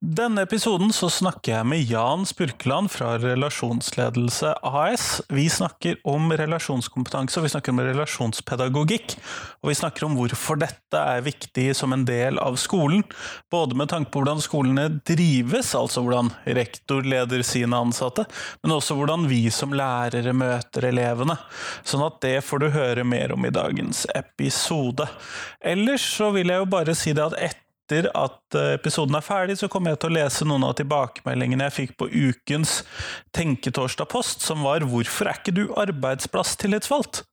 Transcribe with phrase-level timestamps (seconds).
[0.00, 5.04] Denne episoden så snakker jeg med Jan Spurkeland fra Relasjonsledelse AS.
[5.28, 9.18] Vi snakker om relasjonskompetanse, og vi snakker om relasjonspedagogikk.
[9.60, 13.04] Og vi snakker om hvorfor dette er viktig som en del av skolen.
[13.52, 18.24] Både med tanke på hvordan skolene drives, altså hvordan rektor leder sine ansatte,
[18.64, 21.36] men også hvordan vi som lærere møter elevene.
[21.84, 25.12] Sånn at det får du høre mer om i dagens episode.
[25.60, 29.24] Ellers så vil jeg jo bare si det at etter etter at eh, episoden er
[29.24, 32.82] ferdig, så kommer jeg til å lese noen av tilbakemeldingene jeg fikk på ukens
[33.36, 37.24] Tenketorsdag-post, som var 'Hvorfor er ikke du arbeidsplasstillitsvalgt?'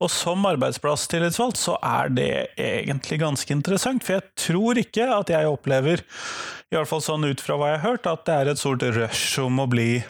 [0.00, 5.46] Og som arbeidsplasstillitsvalgt så er det egentlig ganske interessant, for jeg tror ikke at jeg
[5.48, 5.98] opplever,
[6.70, 8.82] i hvert fall sånn ut fra hva jeg har hørt, at det er et stort
[8.82, 10.04] rush om å bli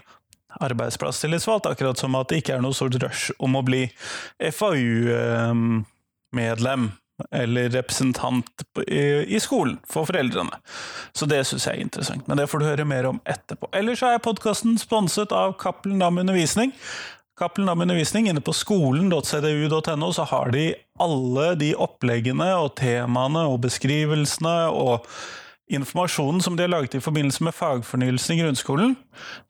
[0.60, 3.90] arbeidsplasstillitsvalgt, akkurat som at det ikke er noe stort rush om å bli
[4.40, 5.84] FAU-medlem
[7.30, 10.58] eller representant i skolen for foreldrene.
[11.14, 13.70] Så det syns jeg er interessant, men det får du høre mer om etterpå.
[13.76, 16.74] Ellers er podkasten sponset av Cappelen Dam Undervisning.
[17.38, 20.68] Cappelen Dam Undervisning inne på skolen.cdu.no så har de
[21.02, 25.08] alle de oppleggene og temaene og beskrivelsene og
[25.74, 28.96] informasjonen som de har laget i forbindelse med fagfornyelsen i grunnskolen.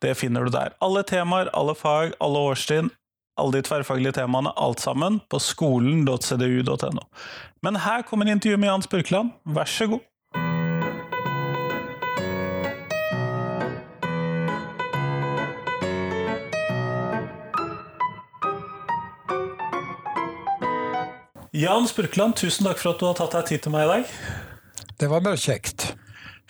[0.01, 0.77] Det finner du der.
[0.85, 2.93] Alle temaer, alle fag, alle årstrinn,
[3.41, 7.07] alle de tverrfaglige temaene, alt sammen, på skolen.cdu.no.
[7.63, 9.33] Men her kommer intervjuet med Jan Spurkland.
[9.45, 10.05] Vær så god.
[21.55, 24.17] Jan Spurkland, tusen takk for at du har tatt deg tid til meg i dag.
[24.99, 25.93] Det var bare kjekt.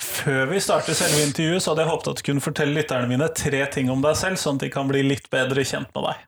[0.01, 3.29] Før vi starter selve intervjuet, så hadde jeg håpet at du kunne fortelle lytterne mine
[3.37, 6.25] tre ting om deg selv, sånn at de kan bli litt bedre kjent med deg.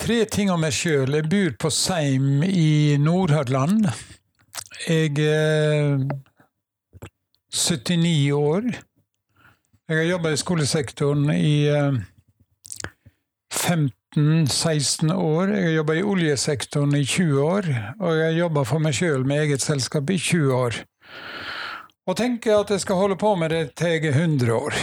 [0.00, 1.12] Tre ting om meg sjøl.
[1.12, 3.90] Jeg bor på Seim i Nordhordland.
[4.88, 5.98] Jeg er
[7.52, 8.70] 79 år.
[9.90, 11.68] Jeg har jobba i skolesektoren i
[13.52, 15.52] 15-16 år.
[15.52, 17.70] Jeg har jobba i oljesektoren i 20 år.
[18.00, 20.82] Og jeg har jobba for meg sjøl med eget selskap i 20 år.
[22.08, 24.78] Og tenker at jeg skal holde på med det til jeg er 100 år.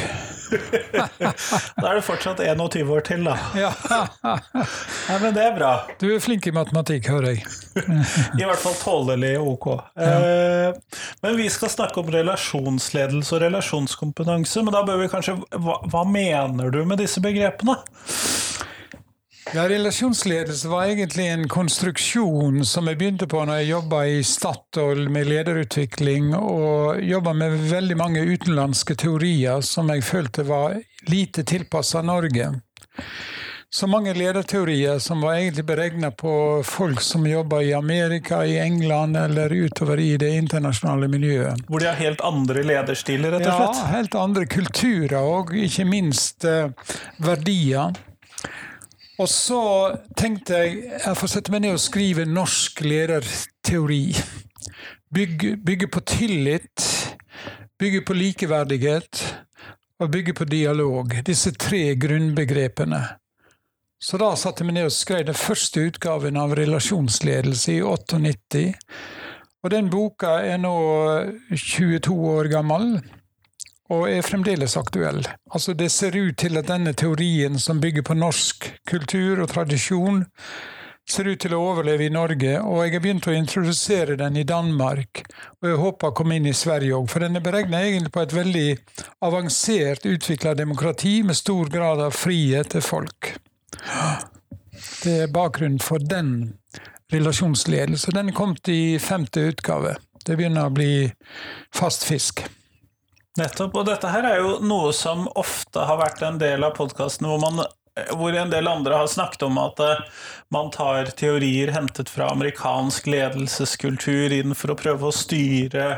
[1.81, 3.35] da er det fortsatt 21 år til, da.
[3.57, 3.71] Ja.
[5.09, 5.71] Nei, men det er bra.
[6.01, 7.45] Du er flink i matematikk, hører jeg.
[8.41, 9.69] I hvert fall tålelig ok.
[9.99, 10.17] Ja.
[10.17, 14.63] Eh, men vi skal snakke om relasjonsledelse og relasjonskompetanse.
[14.65, 17.77] Men da bør vi kanskje Hva, hva mener du med disse begrepene?
[19.55, 25.07] Ja, Relasjonsledelse var egentlig en konstruksjon som jeg begynte på når jeg jobba i Statoil
[25.13, 30.75] med lederutvikling, og jobba med veldig mange utenlandske teorier som jeg følte var
[31.07, 32.51] lite tilpassa Norge.
[33.69, 39.17] Så mange lederteorier som var egentlig beregna på folk som jobba i Amerika, i England
[39.17, 41.63] eller utover i det internasjonale miljøet.
[41.67, 43.81] Hvor de har helt andre lederstiler, rett og slett?
[43.81, 46.71] Ja, helt andre kulturer og ikke minst eh,
[47.23, 47.95] verdier.
[49.17, 49.61] Og så
[50.17, 54.03] tenkte jeg jeg får sette meg ned og skrive norsk lederteori.
[55.13, 56.83] Bygge, bygge på tillit,
[57.79, 59.23] bygge på likeverdighet
[60.03, 61.15] og bygge på dialog.
[61.25, 63.01] Disse tre grunnbegrepene.
[63.97, 68.67] Så da satte jeg meg ned og skrev den første utgaven av Relasjonsledelse i 98.
[69.65, 70.75] Og den boka er nå
[71.49, 72.99] 22 år gammel
[73.93, 75.21] og er fremdeles aktuell.
[75.53, 80.25] Altså, det ser ut til at denne teorien, som bygger på norsk kultur og tradisjon,
[81.07, 84.43] ser ut til å overleve i Norge, og jeg har begynt å introdusere den i
[84.47, 85.23] Danmark.
[85.61, 88.25] Og jeg håper å komme inn i Sverige òg, for den er beregna egentlig på
[88.25, 88.67] et veldig
[89.23, 93.31] avansert utvikla demokrati med stor grad av frihet til folk.
[95.05, 96.57] Det er bakgrunnen for den
[97.13, 98.11] relasjonsledelse.
[98.11, 99.95] Den er kommet i femte utgave.
[100.27, 101.07] Det begynner å bli
[101.71, 102.43] fast fisk.
[103.37, 103.75] Nettopp.
[103.77, 107.63] Og dette her er jo noe som ofte har vært en del av podkasten hvor,
[108.17, 110.03] hvor en del andre har snakket om at eh,
[110.53, 115.89] man tar teorier hentet fra amerikansk ledelseskultur inn for å prøve å styre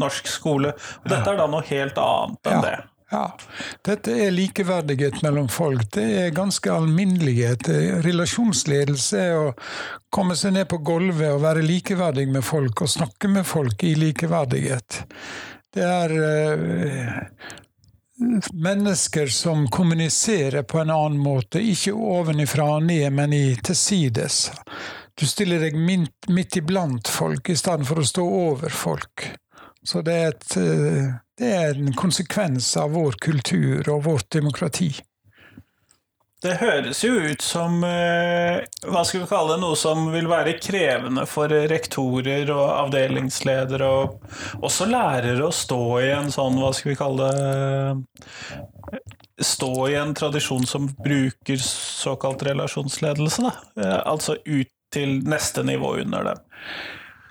[0.00, 0.72] norsk skole.
[1.02, 2.64] Og dette er da noe helt annet enn ja.
[2.68, 2.78] det.
[3.12, 3.26] Ja,
[3.84, 5.84] dette er likeverdighet mellom folk.
[5.92, 7.68] Det er ganske alminnelighet.
[8.06, 9.50] Relasjonsledelse er å
[10.12, 13.92] komme seg ned på gulvet og være likeverdig med folk og snakke med folk i
[14.00, 15.02] likeverdighet.
[15.72, 17.20] Det er uh,
[18.52, 24.50] mennesker som kommuniserer på en annen måte, ikke ovenifra og ned, men i tilsides.
[25.18, 29.30] Du stiller deg midt, midt iblant folk i stedet for å stå over folk.
[29.84, 34.92] Så det er, et, uh, det er en konsekvens av vår kultur og vårt demokrati.
[36.42, 40.56] Det høres jo ut som eh, hva skal vi kalle det, noe som vil være
[40.58, 46.92] krevende for rektorer og avdelingsledere og også lærere å stå i en sånn, hva skal
[46.92, 49.02] vi kalle det
[49.42, 53.52] Stå i en tradisjon som bruker såkalt relasjonsledelse, da.
[53.80, 56.42] Eh, Altså ut til neste nivå under dem.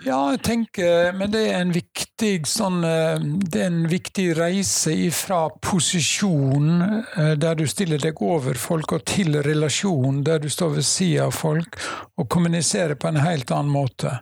[0.02, 4.96] Ja, jeg tenker, men det er en viktig sånn eh, Det er en viktig reise
[4.98, 10.74] ifra posisjon, eh, der du stiller deg over folk, og til relasjon, der du står
[10.80, 11.78] ved siden av folk
[12.18, 14.16] og kommuniserer på en helt annen måte.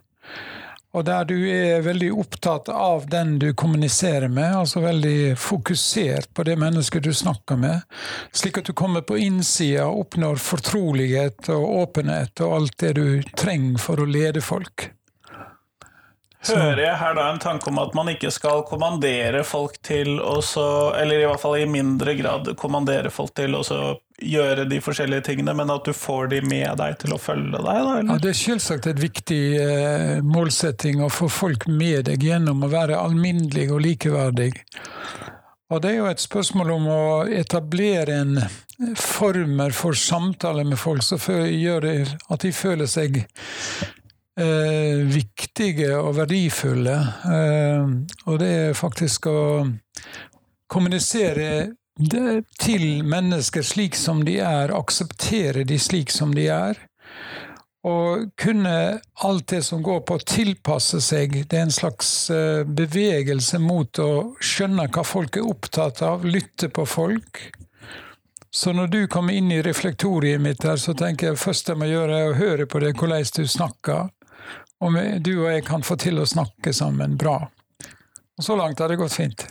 [0.92, 6.44] Og der du er veldig opptatt av den du kommuniserer med, altså veldig fokusert på
[6.44, 7.86] det mennesket du snakker med,
[8.36, 13.06] slik at du kommer på innsida og oppnår fortrolighet og åpenhet og alt det du
[13.32, 14.90] trenger for å lede folk.
[16.48, 20.38] Hører jeg her da en tanke om at man ikke skal kommandere folk til å
[20.40, 20.64] så
[20.96, 23.80] Eller i hvert fall i mindre grad kommandere folk til å så
[24.20, 27.64] gjøre de forskjellige tingene, men at du får de med deg til å følge deg,
[27.64, 27.94] da?
[28.04, 32.68] Ja, Det er selvsagt et viktig eh, målsetting å få folk med deg gjennom å
[32.68, 34.50] være alminnelig og likeverdig.
[35.72, 38.36] Og det er jo et spørsmål om å etablere en
[39.00, 41.96] former for samtale med folk som gjør det
[42.28, 43.22] at de føler seg
[44.40, 46.96] eh, viktige og verdifulle.
[47.36, 47.92] Eh,
[48.26, 49.40] og det er faktisk å
[50.70, 51.50] kommunisere
[52.60, 56.78] til mennesker slik som de er, akseptere de slik som de er.
[57.86, 62.60] Og kunne alt det som går på å tilpasse seg, det er en slags eh,
[62.64, 67.40] bevegelse mot å skjønne hva folk er opptatt av, lytte på folk.
[68.52, 71.88] Så når du kommer inn i reflektoriet mitt her, så tenker jeg først jeg må
[71.88, 74.10] gjøre er å høre på det, hvordan du snakker.
[74.80, 77.38] Vi- du og jeg kan få til å snakke sammen bra.
[78.40, 79.42] Og så langt har det gått fint.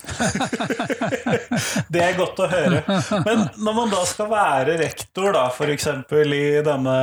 [1.94, 2.80] Det er godt å høre.
[3.22, 5.86] Men når man da skal være rektor, da, f.eks.
[6.10, 6.94] i denne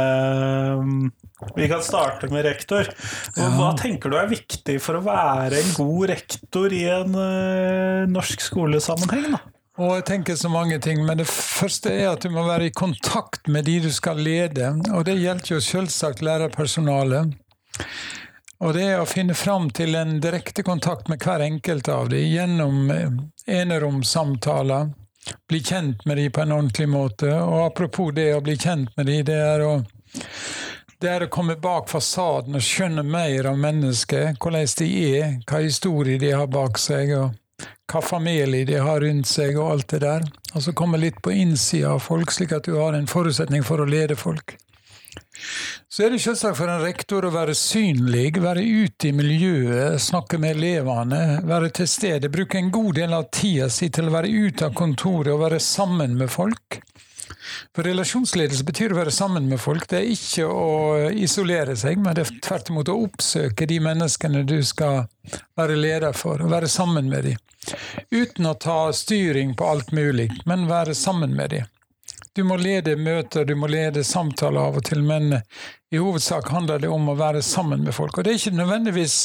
[1.55, 2.89] Vi kan starte med rektor.
[3.37, 8.03] Og Hva tenker du er viktig for å være en god rektor i en eh,
[8.11, 9.29] norsk skolesammenheng?
[9.37, 9.41] da?
[9.77, 12.73] Og jeg tenker så mange ting, men det første er at du må være i
[12.73, 14.73] kontakt med de du skal lede.
[14.91, 17.37] Og det gjelder jo selvsagt lærerpersonalet.
[18.59, 22.25] Og det er å finne fram til en direkte kontakt med hver enkelt av dem
[22.25, 23.11] gjennom eh,
[23.59, 24.89] eneromsamtaler.
[25.49, 27.29] Bli kjent med dem på en ordentlig måte.
[27.37, 29.75] Og apropos det å bli kjent med dem, det er å
[30.97, 35.59] det er å komme bak fasaden og skjønne mer av mennesket, hvordan de er, hva
[35.61, 39.99] historie de har bak seg, og hva familie de har rundt seg, og alt det
[40.01, 40.25] der.
[40.55, 43.83] Og så komme litt på innsida av folk, slik at du har en forutsetning for
[43.83, 44.55] å lede folk.
[45.89, 50.39] Så er det selvsagt for en rektor å være synlig, være ute i miljøet, snakke
[50.41, 52.31] med elevene, være til stede.
[52.33, 55.61] Bruke en god del av tida si til å være ute av kontoret og være
[55.63, 56.81] sammen med folk.
[57.75, 59.87] For relasjonsledelse betyr å være sammen med folk.
[59.89, 60.67] Det er ikke å
[61.13, 65.05] isolere seg, men det er tvert imot å oppsøke de menneskene du skal
[65.57, 67.43] være leder for, og være sammen med dem.
[68.11, 71.73] Uten å ta styring på alt mulig, men være sammen med dem.
[72.37, 75.39] Du må lede møter, du må lede samtaler av og til, men
[75.89, 78.13] i hovedsak handler det om å være sammen med folk.
[78.13, 79.15] Og det er ikke nødvendigvis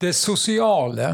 [0.00, 1.10] det sosiale,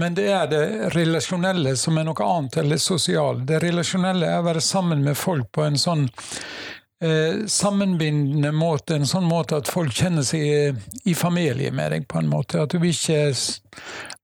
[0.00, 0.62] men det er det
[0.94, 3.44] relasjonelle som er noe annet enn det sosiale.
[3.44, 9.12] Det relasjonelle er å være sammen med folk på en sånn eh, sammenbindende måte, en
[9.12, 12.64] sånn måte at folk kjenner seg i familie med deg, på en måte.
[12.64, 13.20] At du ikke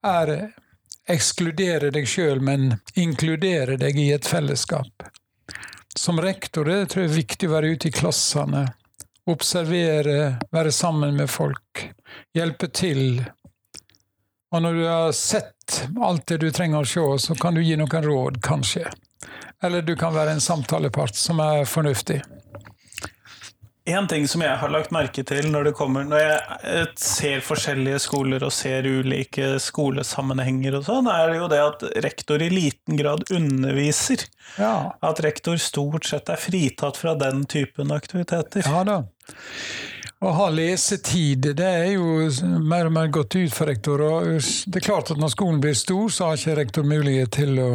[0.08, 0.34] er
[1.08, 5.10] ekskluderer deg sjøl, men inkluderer deg i et fellesskap.
[5.98, 8.60] Som rektor det tror jeg er viktig å være ute i klassene.
[9.28, 11.82] Observere, være sammen med folk.
[12.38, 13.18] Hjelpe til.
[14.54, 17.74] Og når du har sett alt det du trenger å se, så kan du gi
[17.76, 18.86] noen råd, kanskje.
[19.58, 22.20] Eller du kan være en samtalepart som er fornuftig.
[23.88, 27.44] En ting som jeg har lagt merke til når det kommer Når jeg eh, ser
[27.44, 32.50] forskjellige skoler og ser ulike skolesammenhenger og sånn, er det jo det at rektor i
[32.52, 34.26] liten grad underviser.
[34.60, 38.66] Ja, At rektor stort sett er fritatt fra den typen aktiviteter.
[38.66, 39.02] ja da.
[40.18, 42.26] Å ha lesetid, det er jo
[42.58, 44.02] mer og mer gått ut for rektor.
[44.02, 47.60] Og det er klart at når skolen blir stor, så har ikke rektor mulighet til
[47.62, 47.68] å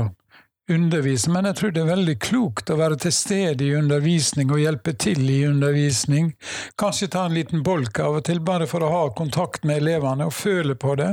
[0.69, 4.61] undervise, men jeg tror det er veldig klokt å være til stede i undervisning og
[4.61, 6.31] hjelpe til i undervisning.
[6.79, 10.29] Kanskje ta en liten bolk av og til, bare for å ha kontakt med elevene
[10.29, 11.11] og føle på det.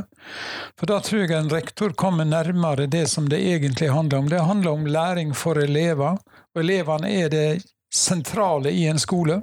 [0.78, 4.28] For da tror jeg en rektor kommer nærmere det som det egentlig handler om.
[4.30, 6.21] Det handler om læring for elever,
[6.54, 7.49] og elevene er det
[7.95, 9.40] sentrale i en skole.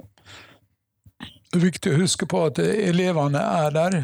[1.48, 3.98] Det er viktig å huske på at elevene er der,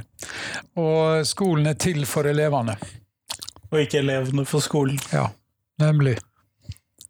[0.80, 2.76] og skolen er til for elevene.
[3.72, 5.00] Og ikke elevene for skolen.
[5.12, 5.26] Ja,
[5.82, 6.18] nemlig.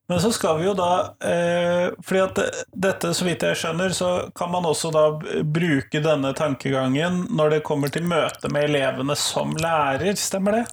[0.08, 0.90] Men så skal vi jo da
[1.24, 2.40] eh, fordi at
[2.76, 5.04] dette, så vidt jeg skjønner, så kan man også da
[5.48, 10.66] bruke denne tankegangen når det kommer til møte med elevene som lærer, stemmer det?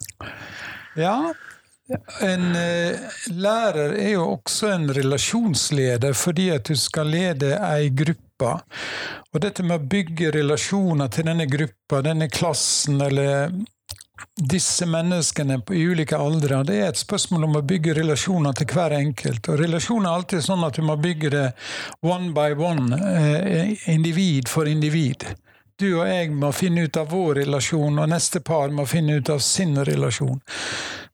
[1.00, 1.16] Ja.
[2.24, 3.00] En eh,
[3.32, 8.58] lærer er jo også en relasjonsleder fordi at du skal lede ei gruppe.
[9.32, 13.52] Og dette med å bygge relasjoner til denne gruppa, denne klassen eller
[14.36, 18.96] disse menneskene i ulike aldre, det er et spørsmål om å bygge relasjoner til hver
[18.98, 19.50] enkelt.
[19.50, 21.48] Og relasjoner er alltid sånn at du må bygge det
[22.02, 25.26] one by one, eh, individ for individ.
[25.82, 29.30] Du og jeg må finne ut av vår relasjon, og neste par må finne ut
[29.34, 30.42] av sin relasjon.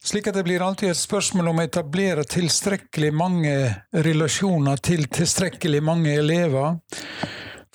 [0.03, 3.55] Slik at det blir alltid et spørsmål om å etablere tilstrekkelig mange
[3.91, 6.77] relasjoner til tilstrekkelig mange elever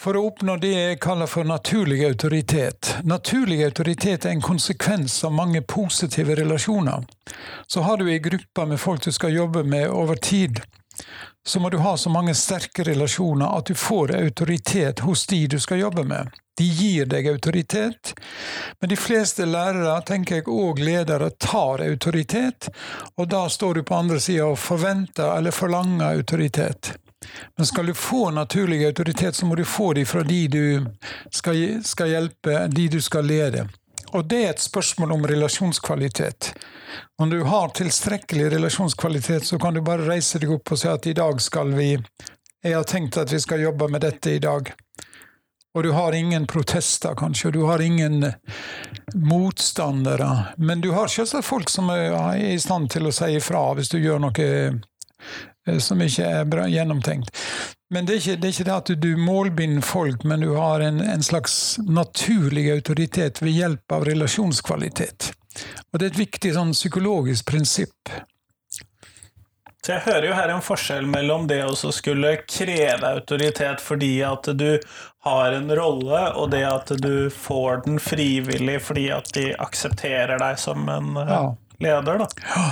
[0.02, 2.96] for å oppnå det jeg kaller for naturlig autoritet.
[3.06, 7.04] Naturlig autoritet er en konsekvens av mange positive relasjoner.
[7.66, 10.58] Så har du ei gruppe med folk du skal jobbe med over tid,
[11.46, 15.58] så må du ha så mange sterke relasjoner at du får autoritet hos de du
[15.60, 16.30] skal jobbe med.
[16.58, 18.12] De gir deg autoritet,
[18.80, 22.68] men de fleste lærere, tenker jeg, og ledere tar autoritet,
[23.16, 26.92] og da står du på andre sida og forventer eller forlanger autoritet.
[27.56, 30.64] Men skal du få naturlig autoritet, så må du få det fra de du
[31.30, 33.68] skal, skal hjelpe, de du skal lede.
[34.12, 36.52] Og det er et spørsmål om relasjonskvalitet.
[37.22, 41.06] Om du har tilstrekkelig relasjonskvalitet, så kan du bare reise deg opp og si at
[41.08, 41.94] i dag skal vi
[42.62, 44.68] Jeg har tenkt at vi skal jobbe med dette i dag.
[45.74, 48.26] Og du har ingen protester, kanskje, og du har ingen
[49.14, 50.54] motstandere.
[50.56, 53.98] Men du har selvsagt folk som er i stand til å si ifra hvis du
[53.98, 54.46] gjør noe
[55.78, 57.30] som ikke er bra gjennomtenkt.
[57.92, 60.80] Men det er ikke det, er ikke det at du målbinder folk, men du har
[60.80, 65.32] en, en, slags naturlig autoritet ved hjelp av relasjonskvalitet.
[65.92, 68.14] Og det er et viktig sånn psykologisk prinsipp.
[69.84, 74.46] Så Jeg hører jo her en forskjell mellom det å skulle kreve autoritet fordi at
[74.54, 74.78] du
[75.26, 80.60] har en rolle, og det at du får den frivillig fordi at de aksepterer deg
[80.62, 81.42] som en eh, ja.
[81.82, 82.22] leder.
[82.22, 82.30] da.
[82.46, 82.68] Ja.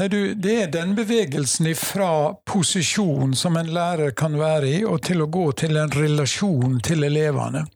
[0.00, 5.02] Nei, du, det er den bevegelsen fra posisjon som en lærer kan være i, og
[5.04, 7.66] til å gå til en relasjon til elevene.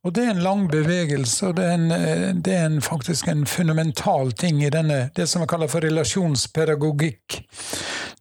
[0.00, 3.28] Og Det er en lang bevegelse, og det er, en, eh, det er en, faktisk
[3.28, 7.36] en fundamental ting i denne, det som vi kaller for relasjonspedagogikk.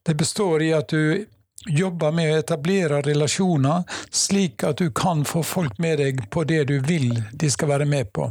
[0.03, 1.23] Det består i at du
[1.65, 6.63] jobber med å etablere relasjoner, slik at du kan få folk med deg på det
[6.69, 8.29] du vil de skal være med på.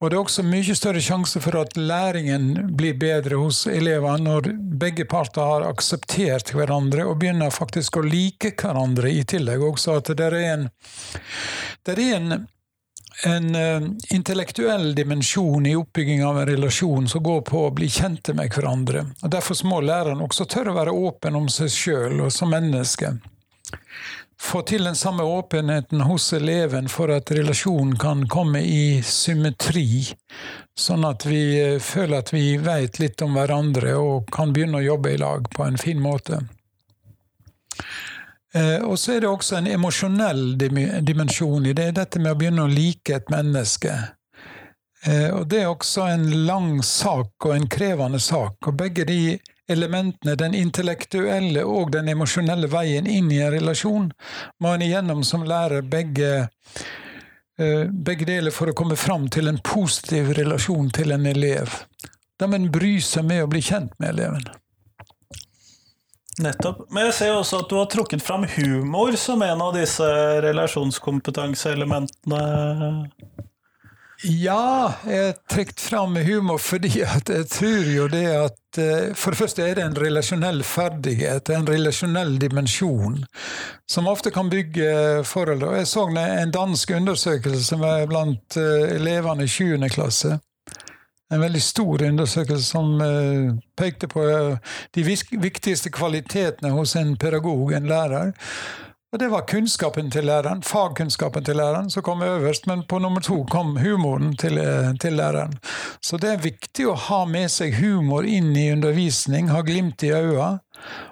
[0.00, 4.52] Og Det er også mye større sjanse for at læringen blir bedre hos elevene når
[4.80, 9.62] begge parter har akseptert hverandre og begynner faktisk å like hverandre i tillegg.
[9.64, 10.70] Også at det er en,
[11.86, 12.32] det er en
[13.26, 18.34] en uh, intellektuell dimensjon i oppbygging av en relasjon som går på å bli kjente
[18.34, 19.04] med hverandre.
[19.22, 23.14] Og Derfor må læreren også tørre å være åpen om seg sjøl og som menneske.
[24.40, 30.06] Få til den samme åpenheten hos eleven for at relasjonen kan komme i symmetri,
[30.78, 34.88] sånn at vi uh, føler at vi veit litt om hverandre og kan begynne å
[34.92, 36.40] jobbe i lag på en fin måte.
[38.54, 42.66] Eh, og så er det også en emosjonell dimensjon i det, dette med å begynne
[42.66, 43.94] å like et menneske.
[45.06, 48.58] Eh, og det er også en lang sak og en krevende sak.
[48.66, 49.38] Og begge de
[49.70, 54.10] elementene, den intellektuelle og den emosjonelle veien inn i en relasjon,
[54.60, 56.48] må en igjennom som lærer begge,
[57.58, 61.84] eh, begge deler for å komme fram til en positiv relasjon til en elev.
[62.40, 64.50] Da må en bry seg med å bli kjent med eleven.
[66.38, 66.86] Nettopp.
[66.94, 70.06] Men jeg ser også at du har trukket fram humor som en av disse
[70.46, 72.42] relasjonskompetanseelementene.
[74.20, 79.32] Ja, jeg har trukket fram humor fordi at jeg tror jo det at eh, For
[79.32, 83.24] det første er det en relasjonell ferdighet, en relasjonell dimensjon,
[83.88, 85.64] som ofte kan bygge forhold.
[85.78, 89.88] Jeg så en dansk undersøkelse blant eh, elevene i 7.
[89.88, 90.36] klasse
[91.30, 97.72] en veldig stor undersøkelse som uh, pekte på uh, de viktigste kvalitetene hos en pedagog,
[97.72, 98.32] en lærer.
[99.10, 102.66] Og det var kunnskapen til læreren, fagkunnskapen til læreren, som kom øverst.
[102.70, 105.56] Men på nummer to kom humoren til, uh, til læreren.
[106.00, 110.12] Så det er viktig å ha med seg humor inn i undervisning, ha glimt i
[110.14, 110.60] øynene,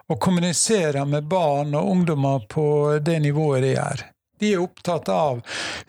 [0.08, 4.06] og kommunisere med barn og ungdommer på det nivået de er.
[4.38, 5.42] De er opptatt av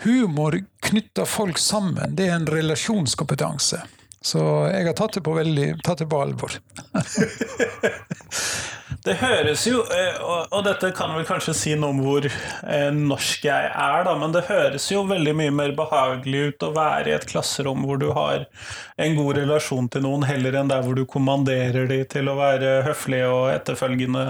[0.03, 2.17] humor knytter folk sammen.
[2.17, 3.85] Det er en relasjonskompetanse.
[4.21, 6.57] Så jeg har tatt det på, veldig, tatt det på alvor.
[9.05, 13.45] Det høres jo, eh, og, dette kan vel kanskje si noe om hvor eh, norsk
[13.47, 17.15] jeg er, da, men det høres jo veldig mye mer behagelig ut å være i
[17.15, 18.43] et klasserom hvor du har
[18.99, 22.81] en god relasjon til noen, heller enn der hvor du kommanderer de til å være
[22.89, 24.25] høflige og etterfølgende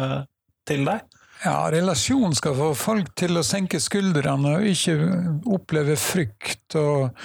[0.69, 1.01] til deg.
[1.39, 4.98] Ja, relasjon skal få folk til å senke skuldrene og ikke
[5.55, 7.15] oppleve frykt og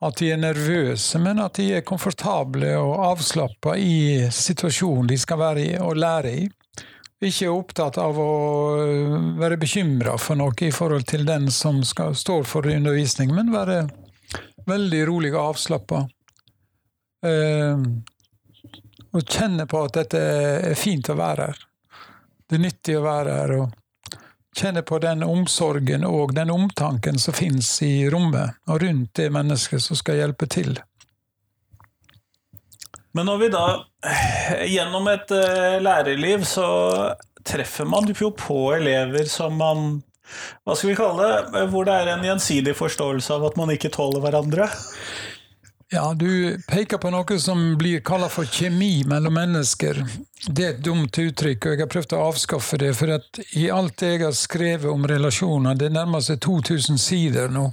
[0.00, 5.40] at de er nervøse, men at de er komfortable og avslappa i situasjonen de skal
[5.42, 6.46] være i og lære i.
[7.20, 8.30] Ikke er opptatt av å
[9.36, 13.82] være bekymra for noe i forhold til den som skal, står for undervisning, men være
[14.70, 16.06] veldig rolig og avslappa.
[17.28, 17.84] Eh,
[19.10, 20.22] og kjenne på at dette
[20.70, 21.60] er fint å være her.
[22.48, 23.54] Det er nyttig å være her.
[23.58, 23.79] og
[24.56, 29.82] kjenne på den omsorgen og den omtanken som finnes i rommet og rundt det mennesket
[29.84, 30.78] som skal hjelpe til.
[33.14, 33.64] Men når vi da,
[34.70, 36.68] gjennom et uh, lærerliv, så
[37.46, 40.00] treffer man jo på elever som man
[40.62, 41.64] Hva skal vi kalle det?
[41.72, 44.68] Hvor det er en gjensidig forståelse av at man ikke tåler hverandre?
[45.92, 50.04] Ja, du peker på noe som blir kalt for kjemi mellom mennesker.
[50.46, 52.92] Det er et dumt uttrykk, og jeg har prøvd å avskaffe det.
[52.94, 57.72] For at i alt jeg har skrevet om relasjoner, det nærmer seg 2000 sider nå,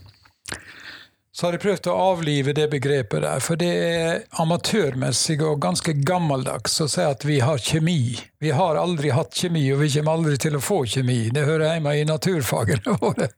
[1.30, 3.44] så har jeg prøvd å avlive det begrepet der.
[3.46, 8.18] For det er amatørmessig og ganske gammeldags å si at vi har kjemi.
[8.42, 11.28] Vi har aldri hatt kjemi, og vi kommer aldri til å få kjemi.
[11.30, 13.30] Det hører hjemme i naturfagene våre.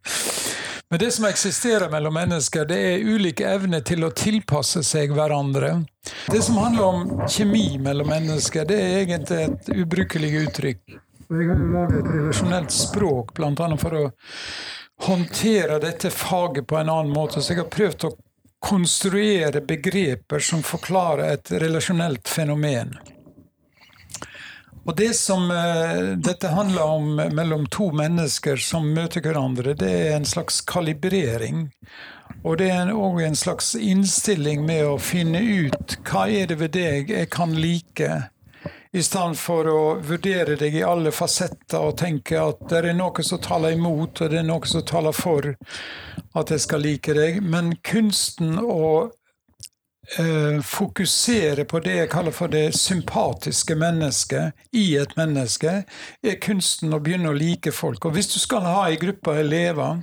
[0.90, 5.84] Men det som eksisterer mellom mennesker, det er ulike evner til å tilpasse seg hverandre.
[6.32, 10.96] Det som handler om kjemi mellom mennesker, det er egentlig et ubrukelig uttrykk.
[11.30, 13.68] Jeg har laget et relasjonelt språk, bl.a.
[13.78, 14.04] for å
[15.06, 17.38] håndtere dette faget på en annen måte.
[17.42, 18.14] Så jeg har prøvd å
[18.60, 22.98] konstruere begreper som forklarer et relasjonelt fenomen.
[24.90, 30.16] Og det som uh, dette handler om mellom to mennesker som møter hverandre, det er
[30.16, 31.68] en slags kalibrering.
[32.42, 36.74] Og det er òg en slags innstilling med å finne ut hva er det ved
[36.74, 38.10] deg jeg kan like,
[38.90, 43.26] i stedet for å vurdere deg i alle fasetter og tenke at det er noe
[43.26, 45.52] som taler imot, og det er noe som taler for
[46.34, 47.44] at jeg skal like deg.
[47.46, 49.19] Men kunsten å eh,
[50.66, 55.84] fokusere på det jeg kaller for det sympatiske mennesket i et menneske,
[56.24, 58.06] er kunsten å begynne å like folk.
[58.06, 60.02] Og hvis du skal ha ei gruppe elever,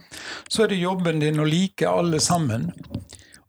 [0.48, 2.70] så er det jobben din å like alle sammen.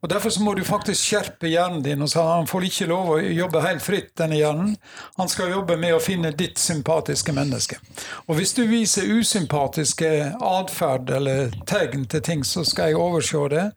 [0.02, 2.02] Og Derfor så må du faktisk skjerpe hjernen din.
[2.02, 4.76] og så Han får ikke lov å jobbe helt fritt, denne hjernen.
[5.18, 7.80] Han skal jobbe med å finne ditt sympatiske menneske.
[8.28, 13.72] Og Hvis du viser usympatiske atferd eller tegn til ting, så skal jeg overse det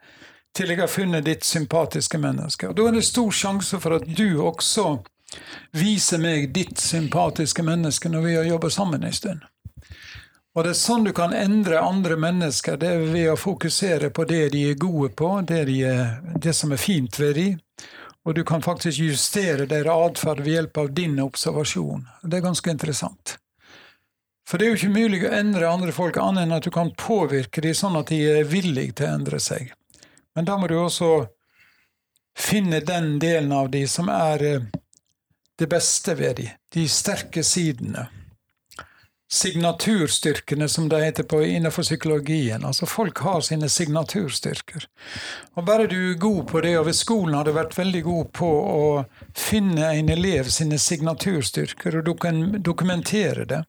[0.56, 2.68] til jeg har funnet ditt sympatiske menneske.
[2.68, 4.98] Og Da er det stor sjanse for at du også
[5.76, 9.46] viser meg ditt sympatiske menneske når vi har jobba sammen en stund.
[10.54, 14.24] Og det er sånn du kan endre andre mennesker, det er ved å fokusere på
[14.26, 17.60] det de er gode på, det, de er, det som er fint ved dem.
[18.26, 22.02] Og du kan faktisk justere deres atferd ved hjelp av din observasjon.
[22.22, 23.36] Det er ganske interessant.
[24.50, 26.90] For det er jo ikke mulig å endre andre folk annet enn at du kan
[26.98, 29.70] påvirke dem sånn at de er villige til å endre seg.
[30.34, 31.26] Men da må du også
[32.38, 34.70] finne den delen av de som er eh,
[35.58, 38.06] det beste ved de, de sterke sidene.
[39.32, 42.64] Signaturstyrkene, som det heter på innenfor psykologien.
[42.64, 44.86] Altså Folk har sine signaturstyrker.
[45.54, 48.32] Og Bare du er god på det, og ved skolen har du vært veldig god
[48.34, 49.04] på å
[49.36, 52.10] finne en elev sine signaturstyrker og
[52.64, 53.62] dokumentere det,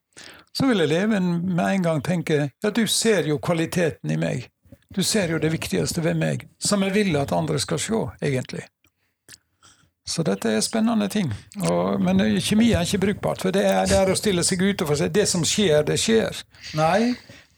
[0.57, 4.49] så vil eleven med en gang tenke ja, du ser jo kvaliteten i meg.
[4.91, 8.65] Du ser jo det viktigste ved meg, som jeg vil at andre skal se, egentlig.
[10.07, 11.29] Så dette er spennende ting.
[11.69, 14.97] Og, men kjemi er ikke brukbart, for det er, det er å stille seg utenfor
[14.99, 15.13] seg.
[15.15, 16.41] Det som skjer, det skjer.
[16.75, 17.13] Nei,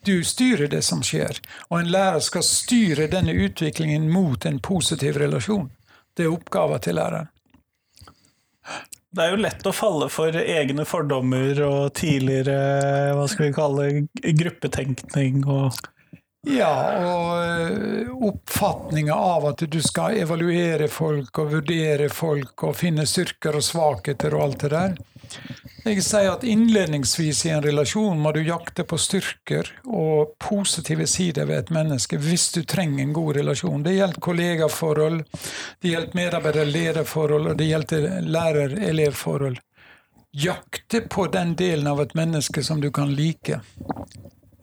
[0.05, 1.39] du styrer det som skjer.
[1.71, 5.71] Og en lærer skal styre denne utviklingen mot en positiv relasjon.
[6.13, 7.31] Det er oppgaven til læreren.
[9.13, 13.89] Det er jo lett å falle for egne fordommer og tidligere hva skal vi kalle
[14.41, 15.77] gruppetenkning og
[16.47, 23.05] ja, og eh, oppfatninga av at du skal evaluere folk og vurdere folk og finne
[23.07, 24.97] styrker og svakheter og alt det der.
[25.83, 31.47] Jeg sier at innledningsvis i en relasjon må du jakte på styrker og positive sider
[31.47, 33.83] ved et menneske hvis du trenger en god relasjon.
[33.83, 35.23] Det gjelder kollegaforhold,
[35.79, 39.59] det gjelder medarbeider-lederforhold, og det gjelder lærer-elevforhold.
[40.43, 43.61] Jakte på den delen av et menneske som du kan like.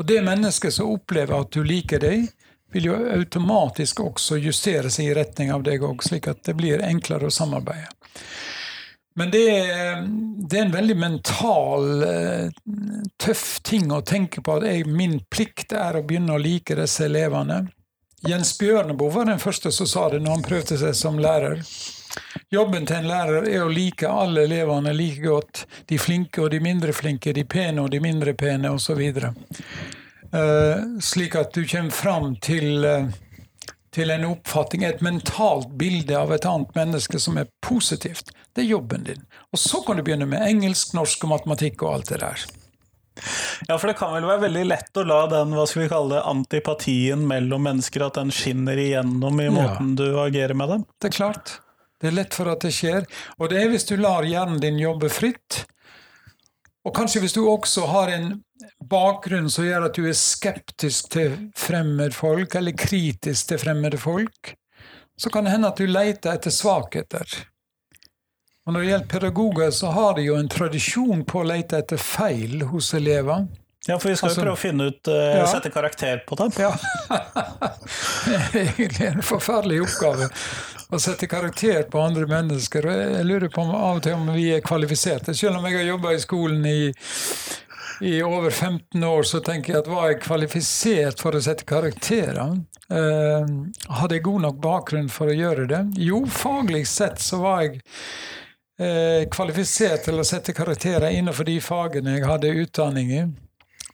[0.01, 2.31] Og det mennesket som opplever at du liker deg,
[2.73, 6.81] vil jo automatisk også justere seg i retning av deg òg, slik at det blir
[6.87, 7.91] enklere å samarbeide.
[9.19, 12.05] Men det er, det er, en veldig mental,
[13.21, 17.05] tøff ting å tenke på at jeg, min plikt er å begynne å like disse
[17.11, 17.65] elevene.
[18.29, 21.63] Jens Bjørneboe var den første som sa det når han prøvde seg som lærer.
[22.51, 25.65] Jobben til en lærer er å like alle elevene like godt.
[25.89, 29.01] De flinke og de mindre flinke, de pene og de mindre pene, osv.
[30.31, 33.09] Uh, slik at du kommer fram til, uh,
[33.95, 38.35] til en oppfatning, et mentalt bilde av et annet menneske som er positivt.
[38.53, 39.25] Det er jobben din.
[39.55, 42.51] Og så kan du begynne med engelsk, norsk og matematikk og alt det der.
[43.69, 46.17] Ja, for det kan vel være veldig lett å la den hva skal vi kalle
[46.17, 49.99] det, antipatien mellom mennesker, at den skinner igjennom i måten ja.
[50.03, 50.87] du agerer med dem?
[51.01, 51.59] Det er klart.
[52.01, 53.05] Det er lett for at det skjer.
[53.39, 55.65] Og det er hvis du lar hjernen din jobbe fritt.
[56.89, 58.31] Og kanskje hvis du også har en
[58.89, 64.55] bakgrunn som gjør at du er skeptisk til fremmedfolk, eller kritisk til fremmede folk,
[65.21, 67.29] så kan det hende at du leter etter svakheter.
[68.67, 72.01] Og Når det gjelder pedagoger, så har de jo en tradisjon på å lete etter
[72.01, 73.47] feil hos elever.
[73.89, 75.47] Ja, for vi skal altså, jo prøve å finne ut, uh, ja.
[75.49, 76.53] sette karakter på dem.
[76.61, 76.75] Ja.
[78.27, 80.29] det er egentlig en forferdelig oppgave
[80.91, 82.89] å sette karakter på andre mennesker.
[82.93, 85.35] Jeg lurer på om, av og til om vi er kvalifiserte.
[85.39, 86.83] Selv om jeg har jobba i skolen i,
[88.05, 92.59] i, over 15 år, så tenker jeg at var jeg kvalifisert for å sette karakterer?
[92.91, 93.49] Uh,
[93.97, 95.81] hadde jeg god nok bakgrunn for å gjøre det?
[96.05, 97.81] Jo, faglig sett så var jeg
[99.35, 103.23] kvalifisert til å sette karakterer innenfor de fagene jeg hadde utdanning i.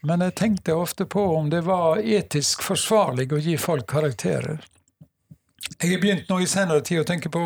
[0.07, 4.61] Men jeg tenkte ofte på om det var etisk forsvarlig å gi folk karakterer.
[5.81, 7.43] Jeg har begynt nå i senere tid å tenke på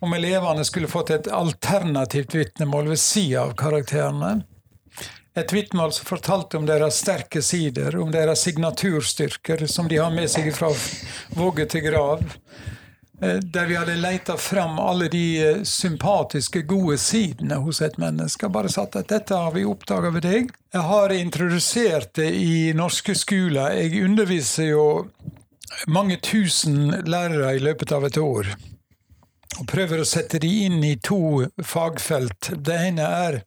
[0.00, 4.40] om elevene skulle fått et alternativt vitnemål ved sida av karakterene.
[5.38, 10.26] Et vitnemål som fortalte om deres sterke sider, om deres signaturstyrker, som de har med
[10.30, 10.72] seg fra
[11.38, 12.24] vogge til grav.
[13.20, 18.48] Eh, der vi hadde leita fram alle de eh, sympatiske, gode sidene hos et menneske.
[18.48, 20.52] Bare sagt at dette har vi oppdaga ved deg.
[20.72, 23.74] Jeg har introdusert det i norske skoler.
[23.74, 24.86] Jeg underviser jo
[25.90, 28.54] mange tusen lærere i løpet av et år.
[29.58, 32.52] Og prøver å sette de inn i to fagfelt.
[32.54, 33.40] Det ene er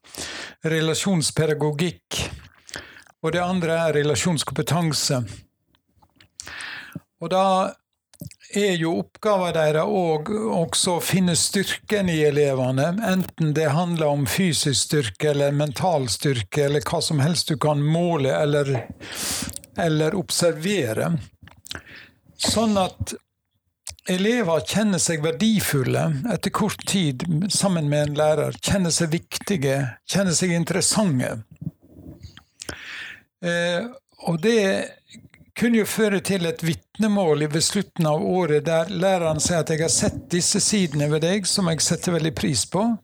[0.68, 2.26] relasjonspedagogikk,
[3.24, 5.22] og det andre er relasjonskompetanse.
[7.22, 7.46] Og da
[8.58, 14.28] er jo oppgaven deres òg også å finne styrken i elevene, enten det handler om
[14.30, 18.74] fysisk styrke eller mental styrke, eller hva som helst du kan måle eller,
[19.80, 21.14] eller observere.
[22.42, 23.14] Sånn at
[24.10, 28.58] elever kjenner seg verdifulle etter kort tid sammen med en lærer.
[28.64, 29.78] Kjenner seg viktige,
[30.10, 31.36] kjenner seg interessante.
[33.42, 33.86] Eh,
[34.30, 34.62] og det
[35.58, 39.82] kunne jo føre til et vitnemål ved slutten av året der læreren sier at 'jeg
[39.82, 42.98] har sett disse sidene ved deg som jeg setter veldig pris på'.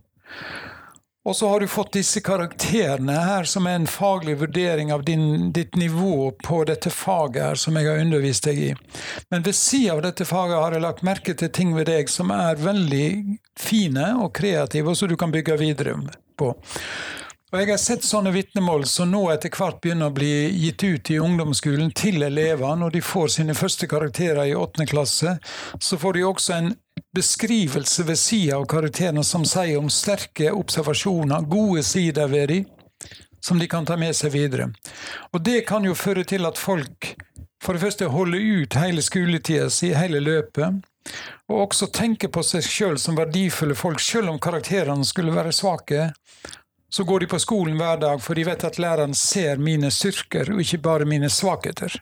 [1.27, 5.51] Og så har du fått disse karakterene her, som er en faglig vurdering av din,
[5.51, 8.69] ditt nivå på dette faget her, som jeg har undervist deg i.
[9.29, 12.31] Men ved siden av dette faget har jeg lagt merke til ting ved deg som
[12.31, 13.09] er veldig
[13.59, 15.97] fine og kreative, og som du kan bygge videre
[16.39, 16.53] på.
[17.47, 21.11] Og Jeg har sett sånne vitnemål som nå etter hvert begynner å bli gitt ut
[21.13, 22.73] i ungdomsskolen til elever.
[22.75, 25.37] Når de får sine første karakterer i åttende klasse,
[25.79, 26.67] så får de også en
[27.15, 32.67] beskrivelse ved sida av karakterene som sier om sterke observasjoner, gode sider ved dem,
[33.39, 34.67] som de kan ta med seg videre.
[35.31, 37.13] Og Det kan jo føre til at folk
[37.63, 40.83] for det første holder ut hele skoletida si, hele løpet,
[41.47, 46.09] og også tenker på seg sjøl som verdifulle folk, sjøl om karakterene skulle være svake.
[46.97, 50.49] Så går de på skolen hver dag, for de vet at læreren ser mine styrker,
[50.49, 51.93] og ikke bare mine svakheter.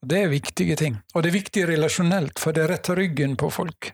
[0.00, 0.96] Det er viktige ting.
[1.12, 3.90] Og det er viktig relasjonelt, for det retter ryggen på folk.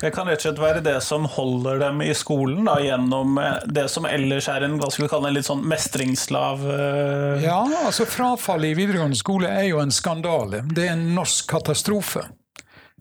[0.00, 3.62] Det kan rett og slett være det som holder dem i skolen, da, gjennom eh,
[3.78, 7.38] det som ellers er en hva skal vi kalle en litt sånn mestringslav uh...
[7.42, 10.64] Ja, altså frafallet i videregående skole er jo en skandale.
[10.66, 12.26] Det er en norsk katastrofe.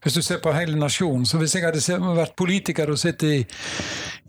[0.04, 1.26] Hvis du ser på hele nasjonen.
[1.26, 3.40] Så hvis jeg hadde vært politiker og sittet i,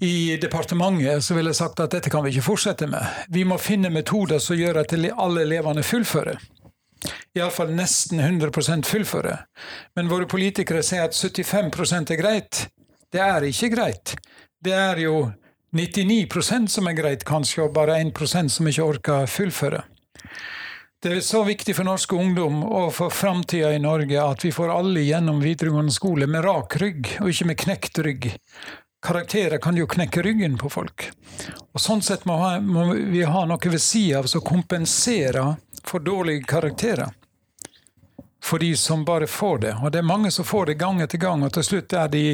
[0.07, 3.25] i departementet, så ville jeg sagt at dette kan vi ikke fortsette med.
[3.29, 6.41] Vi må finne metoder som gjør at alle elevene fullfører
[7.39, 9.37] iallfall nesten 100% fullføre.
[9.97, 12.65] Men våre politikere sier at 75% er greit.
[13.13, 14.15] Det er ikke greit.
[14.65, 15.29] Det er jo
[15.77, 19.85] 99% som er greit, kanskje, og bare 1% som ikke orker fullføre.
[21.03, 24.73] Det er så viktig for norsk ungdom og for framtida i Norge at vi får
[24.75, 28.27] alle gjennom videregående skole med rak rygg, og ikke med knekt rygg.
[29.07, 31.07] Karakterer kan jo knekke ryggen på folk.
[31.71, 32.35] Og Sånn sett må,
[33.15, 35.55] vi ha noe ved sida av som kompenserer
[35.87, 37.15] for dårlige karakterer.
[38.43, 39.79] For de som bare får det.
[39.79, 42.25] Og det er mange som får det gang etter gang, og til slutt er de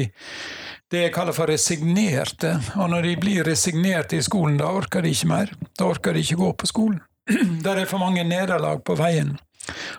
[0.89, 2.57] det jeg kaller for resignerte.
[2.81, 5.53] Og når de blir resignerte i skolen, da orker de ikke mer.
[5.77, 7.03] Da orker de ikke gå på skolen.
[7.65, 9.35] Der er for mange nederlag på veien.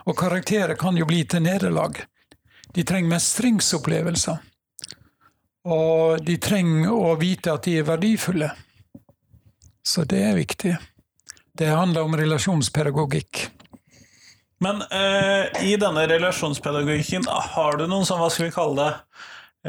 [0.07, 1.99] Og karakterer kan jo bli til nederlag.
[2.75, 4.37] De trenger mestringsopplevelser.
[5.67, 8.51] Og de trenger å vite at de er verdifulle.
[9.83, 10.77] Så det er viktig.
[11.57, 13.47] Det handler om relasjonspedagogikk.
[14.63, 19.19] Men eh, i denne relasjonspedagogikken, har du noen sånn, hva skal vi kalle det,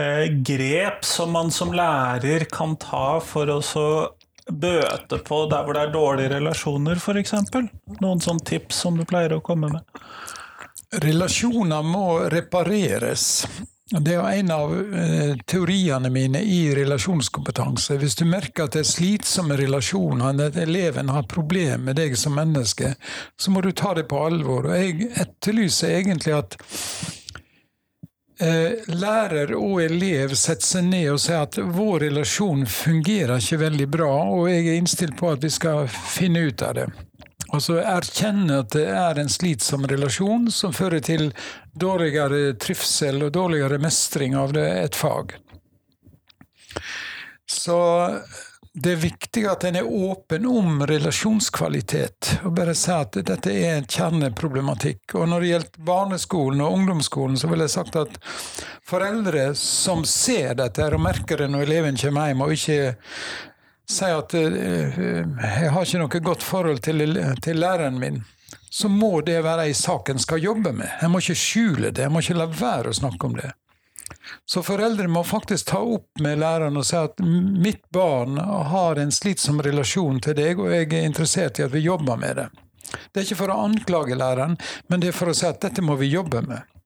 [0.00, 3.60] eh, grep som man som lærer kan ta for å
[4.48, 7.34] bøte på der hvor det er dårlige relasjoner, f.eks.?
[8.00, 10.04] Noen sånne tips som du pleier å komme med?
[11.04, 13.44] Relasjoner må repareres.
[13.88, 17.96] Det er en av eh, teoriene mine i relasjonskompetanse.
[18.00, 22.36] Hvis du merker at det er slitsomme relasjoner, at eleven har problemer med deg som
[22.36, 22.94] menneske,
[23.40, 24.68] så må du ta det på alvor.
[24.68, 26.58] Og jeg etterlyser egentlig at
[28.38, 34.12] lærer og elev setter seg ned og sier at vår relasjon fungerer ikke veldig bra,
[34.30, 36.86] og jeg er innstilt på at vi skal finne ut av det.
[37.48, 41.30] Altså erkjenne at det er en slitsom relasjon som fører til
[41.72, 45.32] dårligere trivsel og dårligere mestring av et fag.
[47.48, 47.78] Så
[48.82, 53.78] det er viktig at en er åpen om relasjonskvalitet, og bare si at dette er
[53.78, 55.16] en kjerneproblematikk.
[55.18, 58.18] Og når det gjelder barneskolen og ungdomsskolen, så vil jeg sagt at
[58.86, 62.80] foreldre som ser dette og merker det når eleven kommer hjem, og ikke
[63.88, 67.06] sier at uh, jeg har ikke noe godt forhold til,
[67.42, 68.22] til læreren min,
[68.70, 70.90] så må det være ei sak en skal jobbe med.
[71.00, 73.54] Jeg må ikke skjule det, jeg må ikke la være å snakke om det.
[74.48, 78.38] Så foreldre må faktisk ta opp med læreren og si at mitt barn
[78.72, 82.40] har en slitsom relasjon til deg, og jeg er interessert i at vi jobber med
[82.40, 82.48] det.
[82.88, 84.56] Det er ikke for å anklage læreren,
[84.88, 86.78] men det er for å si at dette må vi jobbe med.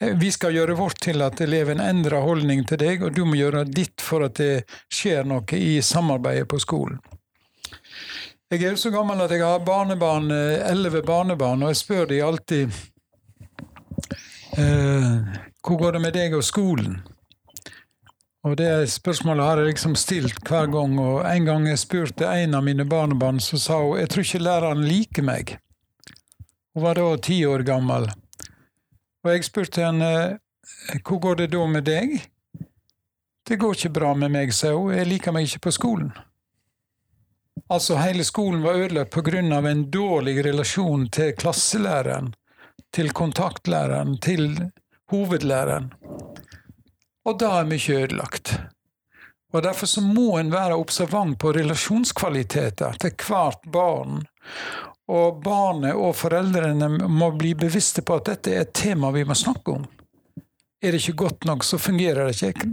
[0.00, 3.38] Eh, vi skal gjøre vårt til at eleven endrer holdning til deg, og du må
[3.38, 7.00] gjøre ditt for at det skjer noe i samarbeidet på skolen.
[8.48, 12.08] Jeg er jo så gammel at jeg har barnebarn, eh, elleve barnebarn, og jeg spør
[12.08, 12.78] de alltid
[14.56, 15.36] eh,
[15.68, 17.00] hvor går det med deg og skolen?
[18.46, 22.56] Og det spørsmålet har jeg liksom stilt hver gang, og en gang jeg spurte en
[22.56, 25.58] av mine barnebarn, så sa hun jeg tror ikke læreren liker meg.
[26.72, 28.08] Hun var da ti år gammel.
[29.24, 30.38] Og jeg spurte henne
[31.04, 32.16] hvor går det da med deg?
[33.48, 36.10] Det går ikke bra med meg, sa hun, jeg liker meg ikke på skolen.
[37.68, 42.32] Altså, hele skolen var ødelagt på grunn av en dårlig relasjon til klasselæreren,
[42.94, 44.70] til kontaktlæreren, til
[45.12, 45.92] hovedlæreren.
[47.28, 48.54] Og da er mye ødelagt.
[49.52, 54.26] Og Derfor så må en være observant på relasjonskvaliteter til hvert barn.
[55.08, 59.36] Og barnet og foreldrene må bli bevisste på at dette er et tema vi må
[59.36, 59.86] snakke om.
[60.78, 62.68] Er det ikke godt nok, så fungerer det ikke.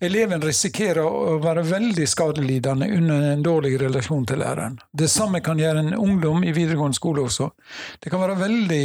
[0.00, 4.78] Eleven risikerer å være veldig skadelidende under en dårlig relasjon til læreren.
[4.96, 7.50] Det samme kan gjøre en ungdom i videregående skole også.
[8.00, 8.84] Det kan være veldig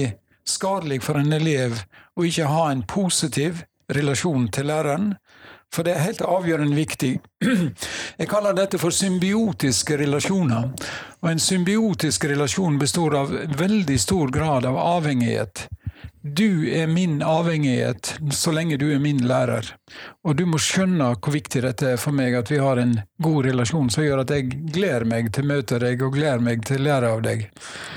[0.49, 1.83] skadelig for en elev
[2.19, 5.13] å ikke ha en positiv relasjon til læreren.
[5.73, 7.13] For det er helt avgjørende viktig.
[8.19, 10.69] Jeg kaller dette for symbiotiske relasjoner.
[11.23, 15.65] Og en symbiotisk relasjon består av veldig stor grad av avhengighet.
[16.25, 19.73] Du er min avhengighet så lenge du er min lærer.
[20.23, 23.49] Og du må skjønne hvor viktig dette er for meg, at vi har en god
[23.49, 26.79] relasjon som gjør at jeg gleder meg til å møte deg og gleder meg til
[26.79, 27.43] å lære av deg.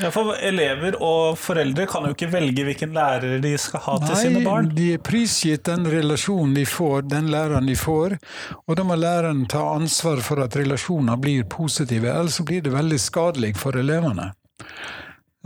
[0.02, 4.10] Ja, For elever og foreldre kan jo ikke velge hvilken lærer de skal ha til
[4.16, 4.72] Nei, sine barn.
[4.72, 8.18] Nei, de er prisgitt den relasjonen de får, den læreren de får.
[8.66, 13.02] Og da må læreren ta ansvar for at relasjoner blir positive, ellers blir det veldig
[13.06, 14.32] skadelig for elevene.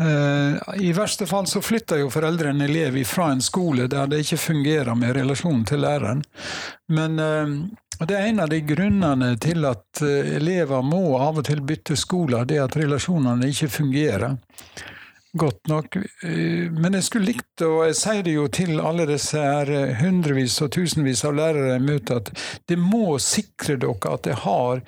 [0.00, 4.22] Eh, I verste fall så flytter jo foreldre en elev fra en skole der det
[4.24, 6.22] ikke fungerer med relasjonen til læreren.
[6.88, 7.52] Men eh,
[8.08, 11.98] det er en av de grunnene til at eh, elever må av og til bytte
[12.00, 14.38] skoler, det at relasjonene ikke fungerer
[15.30, 15.94] godt nok.
[16.74, 19.68] Men jeg skulle likt, og jeg sier det jo til alle disse her
[20.00, 22.32] hundrevis og tusenvis av lærere jeg møter, at
[22.66, 24.82] det må sikre dere at det har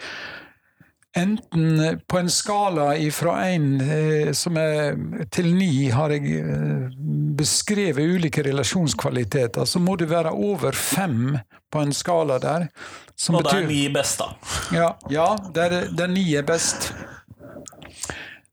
[1.16, 4.30] Enten på en skala fra én eh,
[5.30, 6.86] til ni har jeg eh,
[7.36, 9.64] beskrevet ulike relasjonskvaliteter.
[9.68, 11.36] Så må det være over fem
[11.72, 12.68] på en skala der.
[13.28, 14.56] Og det er ni best, da?
[14.72, 16.94] Ja, ja der, der ni er best.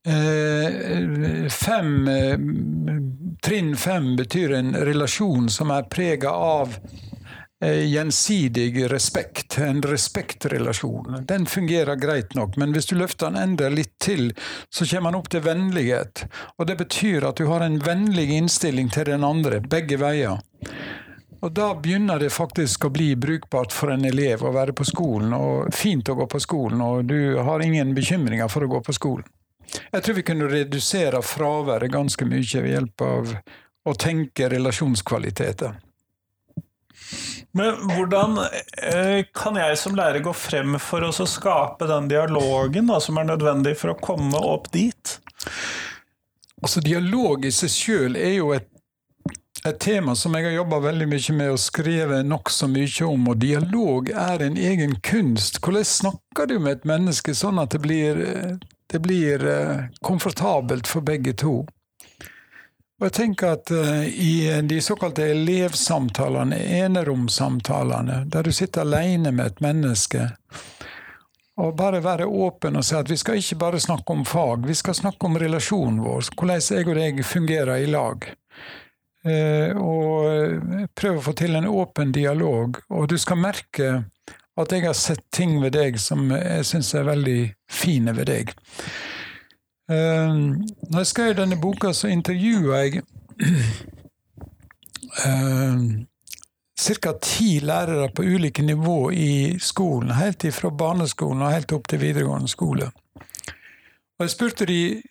[0.04, 1.94] Eh, fem,
[3.44, 7.09] trinn fem betyr en relasjon som er prega av Eh,
[7.62, 11.26] gjensidig respekt, en respektrelasjon.
[11.28, 14.32] Den fungerer greit nok, men hvis du løfter den enda litt til,
[14.70, 16.24] så kommer den opp til vennlighet.
[16.58, 20.40] Og det betyr at du har en vennlig innstilling til den andre, begge veier.
[21.40, 25.34] Og da begynner det faktisk å bli brukbart for en elev å være på skolen,
[25.36, 28.96] og fint å gå på skolen, og du har ingen bekymringer for å gå på
[28.96, 29.28] skolen.
[29.70, 33.36] Jeg tror vi kunne redusere fraværet ganske mye ved hjelp av
[33.88, 35.78] å tenke relasjonskvaliteter.
[37.60, 43.02] Men hvordan eh, kan jeg som lærer gå frem for å skape den dialogen da,
[43.04, 45.18] som er nødvendig for å komme opp dit?
[46.62, 48.70] Altså, Dialog i seg sjøl er jo et,
[49.66, 53.28] et, tema som jeg har jobba veldig mye med og skrevet nokså mye om.
[53.34, 55.60] Og dialog er en egen kunst.
[55.60, 58.24] Hvordan snakker du med et menneske sånn at det blir,
[58.88, 61.58] det blir eh, komfortabelt for begge to?
[63.00, 69.54] Og jeg tenker at uh, I de såkalte elevsamtalene, eneromsamtalene, der du sitter alene med
[69.54, 70.26] et menneske,
[71.60, 74.76] og bare være åpen og si at vi skal ikke bare snakke om fag, vi
[74.76, 78.28] skal snakke om relasjonen vår, hvordan jeg og deg fungerer i lag.
[79.28, 82.80] Uh, og prøve å få til en åpen dialog.
[82.96, 83.90] Og du skal merke
[84.60, 87.40] at jeg har sett ting ved deg som jeg syns er veldig
[87.72, 88.54] fine ved deg.
[89.90, 93.02] Ehm, når jeg skrev denne boka, så intervjua jeg
[95.26, 95.80] uh,
[96.80, 97.14] ca.
[97.22, 102.48] ti lærere på ulike nivå i skolen, helt fra barneskolen og helt opp til videregående
[102.48, 102.92] skole.
[104.20, 105.02] Og jeg spurte de,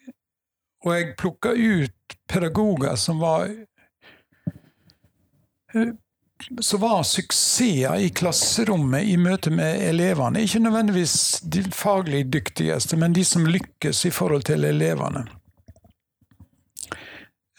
[0.87, 3.49] og jeg plukka ut pedagoger som var
[5.75, 5.91] eh,
[6.61, 13.17] så var suksesser i klasserommet i møte med elevene ikke nødvendigvis de faglig dyktigste, men
[13.17, 15.27] de som lykkes i forhold til elevene.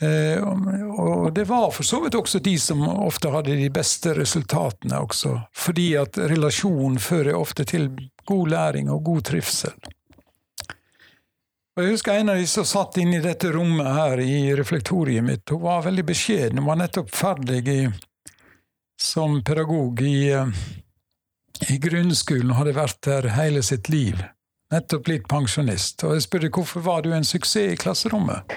[0.01, 5.01] Eh, og det var for så vidt også de som ofte hadde de beste resultatene
[5.03, 7.91] også, fordi at relasjonen fører ofte til
[8.29, 9.75] god læring og god trivsel.
[11.75, 15.23] Og Jeg husker en av de som satt inne i dette rommet her i reflektoriet
[15.23, 15.45] mitt.
[15.47, 16.59] Hun var veldig beskjeden.
[16.59, 17.77] Hun var nettopp ferdig i
[19.01, 20.47] som pedagog i, eh,
[21.69, 24.23] i grunnskolen, hadde vært der hele sitt liv.
[24.71, 26.03] Nettopp blitt pensjonist.
[26.03, 28.53] Og jeg spurte hvorfor var du en suksess i klasserommet.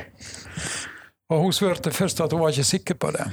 [1.32, 3.26] Og hun svarte først at hun var ikke sikker på det.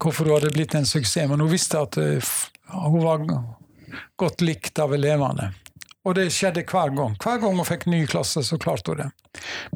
[0.00, 1.28] Hvorfor hun hadde blitt en suksess.
[1.28, 2.24] Men hun visste at eh,
[2.72, 3.26] hun var
[4.16, 5.52] godt likt av elevene.
[6.08, 7.18] Og det skjedde hver gang.
[7.20, 9.10] Hver gang hun fikk ny klasse, så klarte hun det.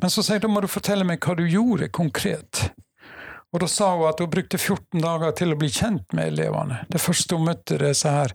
[0.01, 2.71] Men så sier hun da må du fortelle meg hva du gjorde konkret.
[3.53, 6.81] Og da sa hun at hun brukte 14 dager til å bli kjent med elevene.
[6.89, 8.33] Det første hun møtte disse her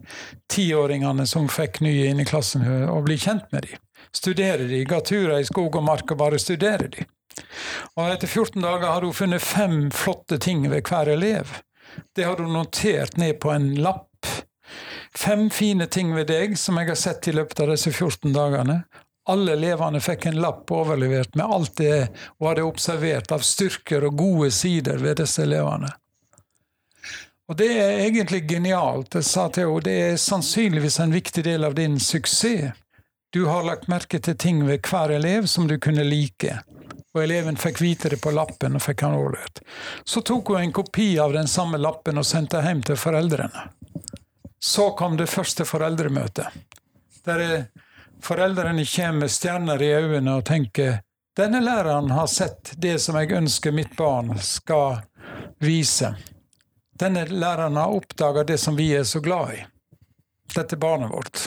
[0.54, 3.82] tiåringene som fikk nye inn i klassen, og bli kjent med dem.
[4.14, 7.10] Studere dem, ga turer i skog og mark og bare studere dem.
[7.98, 11.58] Og etter 14 dager hadde hun funnet fem flotte ting ved hver elev.
[12.16, 14.06] Det hadde hun notert ned på en lapp.
[15.18, 18.84] Fem fine ting ved deg som jeg har sett i løpet av disse 14 dagene,
[19.32, 24.20] alle elevene fikk en lapp overlevert med alt det hun hadde observert av styrker og
[24.20, 25.92] gode sider ved disse elevene.
[27.48, 29.16] Og det er egentlig genialt.
[29.16, 32.74] Jeg sa til henne det er sannsynligvis en viktig del av din suksess.
[33.32, 36.60] Du har lagt merke til ting ved hver elev som du kunne like.
[37.16, 39.64] Og eleven fikk vite det på lappen og fikk han overlevert.
[40.04, 43.68] Så tok hun en kopi av den samme lappen og sendte hjem til foreldrene.
[44.60, 46.48] Så kom det første foreldremøtet.
[47.28, 47.58] Der er
[48.24, 51.00] Foreldrene kommer med stjerner i øynene og tenker
[51.38, 55.04] denne læreren har sett det som jeg ønsker mitt barn skal
[55.62, 56.16] vise.
[56.98, 59.60] Denne læreren har oppdaga det som vi er så glad i.
[60.56, 61.44] Dette barnet vårt.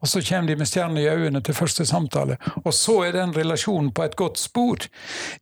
[0.00, 3.34] Og så kommer de med stjerner i øynene til første samtale, og så er den
[3.36, 4.86] relasjonen på et godt spor.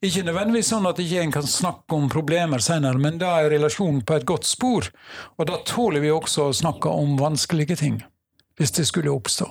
[0.02, 4.02] Ikke nødvendigvis sånn at ikke en kan snakke om problemer senere, men da er relasjonen
[4.06, 4.90] på et godt spor,
[5.36, 8.00] og da tåler vi også å snakke om vanskelige ting,
[8.58, 9.50] hvis det skulle oppstå.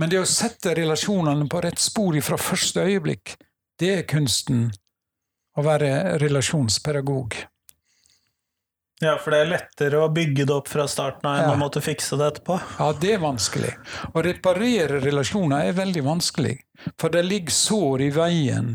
[0.00, 3.34] Men det å sette relasjonene på rett spor fra første øyeblikk,
[3.80, 4.70] det er kunsten
[5.60, 7.36] å være relasjonspedagog.
[9.00, 11.52] Ja, for det er lettere å bygge det opp fra starten av enn ja.
[11.54, 12.58] å måtte fikse det etterpå?
[12.78, 13.70] Ja, det er vanskelig.
[14.12, 16.52] Å reparere relasjoner er veldig vanskelig.
[17.00, 18.74] For det ligger sår i veien.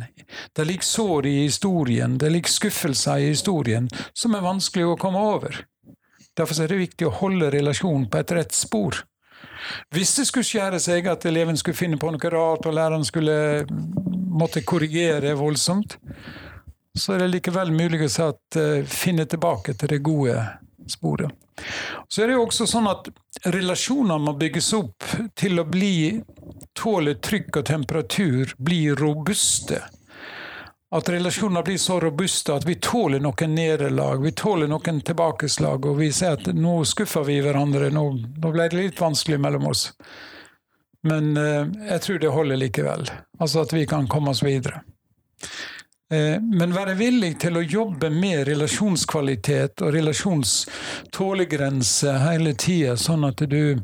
[0.57, 2.17] Det ligger sår i historien.
[2.21, 5.61] Det ligger skuffelser i historien som er vanskelig å komme over.
[6.35, 9.05] Derfor er det viktig å holde relasjonen på et rett spor.
[9.93, 13.65] Hvis det skulle skjære seg at eleven skulle finne på noe rart, og læreren skulle
[14.35, 15.97] måtte korrigere voldsomt,
[16.95, 20.37] så er det likevel mulig å si at uh, finne tilbake til det gode
[20.87, 21.31] sporet.
[22.11, 23.07] Så er det jo også sånn at
[23.53, 25.07] relasjoner må bygges opp
[25.39, 26.21] til å bli
[26.75, 29.79] tåle trykk og temperatur, bli robuste
[30.97, 35.97] at relasjoner blir så robuste at vi tåler noen nederlag, vi tåler noen tilbakeslag, og
[35.99, 39.89] vi ser at nå skuffer vi hverandre, nå, nå ble det litt vanskelig mellom oss.
[41.05, 43.09] Men eh, jeg tror det holder likevel.
[43.39, 44.81] Altså at vi kan komme oss videre.
[46.11, 53.37] Eh, men være villig til å jobbe med relasjonskvalitet og relasjonstålegrense hele tida, sånn at
[53.51, 53.79] du,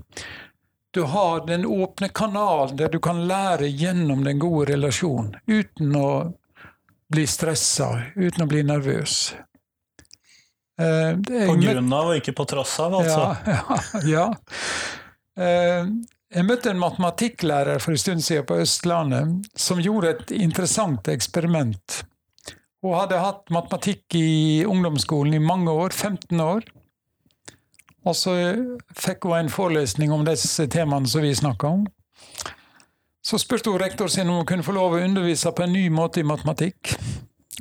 [0.95, 6.33] du har den åpne kanalen der du kan lære gjennom den gode relasjonen, uten å
[7.11, 9.33] bli stressa, uten å bli nervøs.
[10.81, 13.27] Eh, på grunn av og ikke på tross av, altså?
[13.45, 13.59] Ja.
[13.99, 14.25] ja, ja.
[15.41, 15.91] Eh,
[16.31, 22.03] jeg møtte en matematikklærer for en stund siden på Østlandet som gjorde et interessant eksperiment.
[22.81, 26.63] Hun hadde hatt matematikk i ungdomsskolen i mange år, 15 år.
[28.07, 28.33] Og så
[28.97, 31.83] fikk hun en forelesning om disse temaene som vi snakka om.
[33.21, 35.89] Så spurte hun rektor sin om hun kunne få lov å undervise på en ny
[35.93, 36.95] måte i matematikk.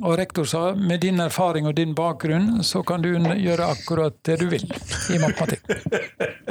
[0.01, 4.39] Og rektor sa med din erfaring og din bakgrunn så kan du gjøre akkurat det
[4.41, 4.65] du vil
[5.13, 5.67] i matematikk.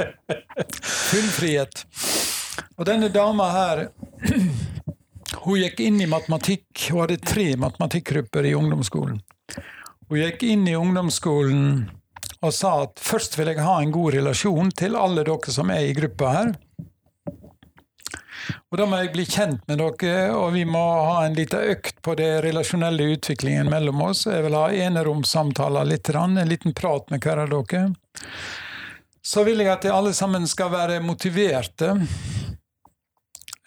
[1.11, 1.83] Full frihet.
[2.79, 3.83] Og denne dama her
[5.41, 6.87] hun gikk inn i matematikk.
[6.91, 9.19] Hun hadde tre matematikkgrupper i ungdomsskolen.
[10.07, 11.65] Hun gikk inn i ungdomsskolen
[12.41, 15.89] og sa at først vil jeg ha en god relasjon til alle dere som er
[15.89, 16.53] i gruppa her.
[18.71, 21.97] Og Da må jeg bli kjent med dere, og vi må ha en liten økt
[22.01, 24.25] på det relasjonelle utviklingen mellom oss.
[24.29, 27.89] Jeg vil ha eneromssamtaler litt, en liten prat med hver av dere.
[29.21, 31.97] Så vil jeg at alle sammen skal være motiverte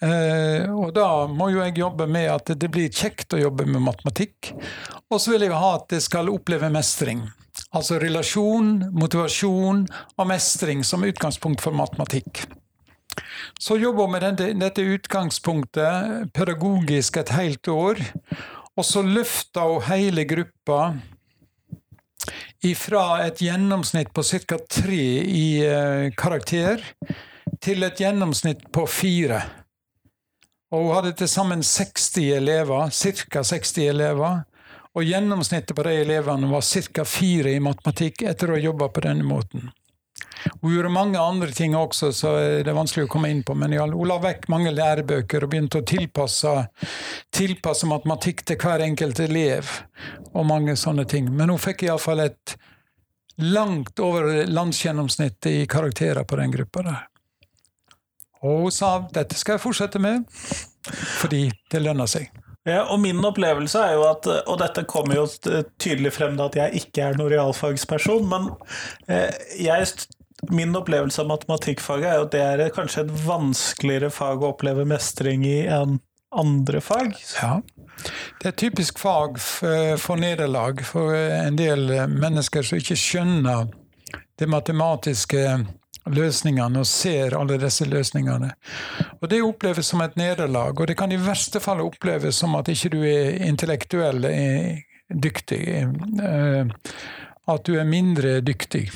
[0.03, 3.83] Eh, og da må jo jeg jobbe med at det blir kjekt å jobbe med
[3.85, 4.51] matematikk.
[5.09, 7.23] Og så vil jeg ha at det skal oppleve mestring.
[7.75, 12.43] Altså relasjon, motivasjon og mestring som utgangspunkt for matematikk.
[13.59, 18.01] Så jobber vi med dette, utgangspunktet pedagogisk et helt år.
[18.75, 20.95] Og så løfter hun hele gruppa
[22.65, 24.57] ifra et gjennomsnitt på ca.
[24.69, 26.81] tre i eh, karakter
[27.61, 29.43] til et gjennomsnitt på fire.
[30.73, 33.43] Og hun hadde til sammen 60 elever, ca.
[33.43, 34.43] 60 elever.
[34.95, 37.03] Og gjennomsnittet på de elevene var ca.
[37.05, 39.69] fire i matematikk etter å ha jobba på denne måten.
[40.61, 43.55] Hun gjorde mange andre ting også, så det er vanskelig å komme inn på.
[43.57, 46.53] Men hun la vekk mange lærebøker og begynte å tilpasse,
[47.33, 49.73] tilpasse matematikk til hver enkelt elev.
[50.33, 51.31] Og mange sånne ting.
[51.33, 52.55] Men hun fikk iallfall et
[53.41, 57.03] langt over landsgjennomsnittet i karakterer på den gruppa der.
[58.45, 60.25] Og hun sa dette skal jeg fortsette med,
[61.19, 62.29] fordi det lønner seg.
[62.65, 65.25] Ja, og min opplevelse er jo at, og dette kommer jo
[65.81, 68.47] tydelig frem da at jeg ikke er noen realfagsperson, men
[69.05, 69.29] eh,
[69.61, 69.85] jeg,
[70.51, 74.85] min opplevelse av matematikkfaget er jo at det er kanskje et vanskeligere fag å oppleve
[74.87, 75.99] mestring i enn
[76.35, 77.13] andre fag.
[77.39, 77.61] Ja,
[78.41, 83.69] det er et typisk fag for nederlag for en del mennesker som ikke skjønner
[84.35, 85.45] de matematiske
[86.11, 88.51] løsningene og ser alle disse løsningene.
[89.21, 92.69] Og Det oppleves som et nederlag, og det kan i verste fall oppleves som at
[92.69, 94.27] ikke du er intellektuell
[95.09, 95.63] dyktig.
[96.21, 96.67] Eh,
[97.45, 98.89] at du er mindre dyktig.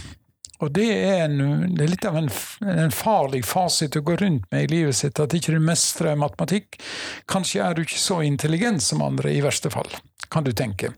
[0.59, 2.27] Og det er, en, det er litt av en,
[2.67, 6.81] en, farlig fasit å gå rundt med i livet sitt, at ikke du mestrer matematikk.
[7.31, 9.87] Kanskje er du ikke så intelligent som andre, i verste fall,
[10.27, 10.91] kan du tenke.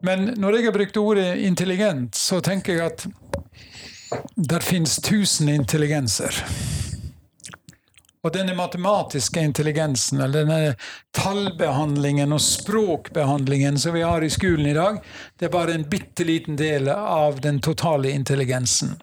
[0.00, 3.06] Men når jeg har brukt ordet intelligent, så tenker jeg at
[4.36, 6.32] der finnes tusen intelligenser.
[8.28, 10.74] Og denne matematiske intelligensen, eller denne
[11.16, 14.98] tallbehandlingen og språkbehandlingen som vi har i skolen i dag,
[15.40, 18.98] det er bare en bitte liten del av den totale intelligensen.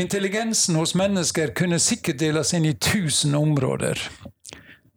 [0.00, 4.00] Intelligensen hos mennesker kunne sikkert deles inn i tusen områder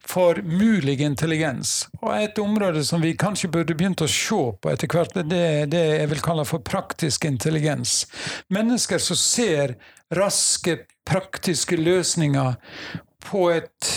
[0.08, 1.88] for mulig intelligens.
[2.02, 5.72] Og et område som vi kanskje burde begynt å se på etter hvert, det er
[5.72, 8.04] det jeg vil kalle for praktisk intelligens.
[8.54, 9.76] Mennesker som ser
[10.14, 12.56] raske, praktiske løsninger
[13.26, 13.92] på, et,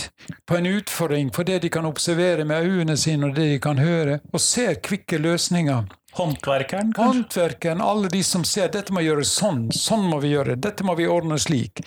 [0.48, 3.80] på en utfordring, for det de kan observere med øynene sine og det de kan
[3.80, 5.84] høre, og ser kvikke løsninger.
[6.18, 7.20] Håndverkeren, kanskje?
[7.20, 10.96] Håndverkeren, alle de som ser dette må gjøres sånn, sånn må vi gjøre, dette må
[10.98, 11.84] vi ordne slik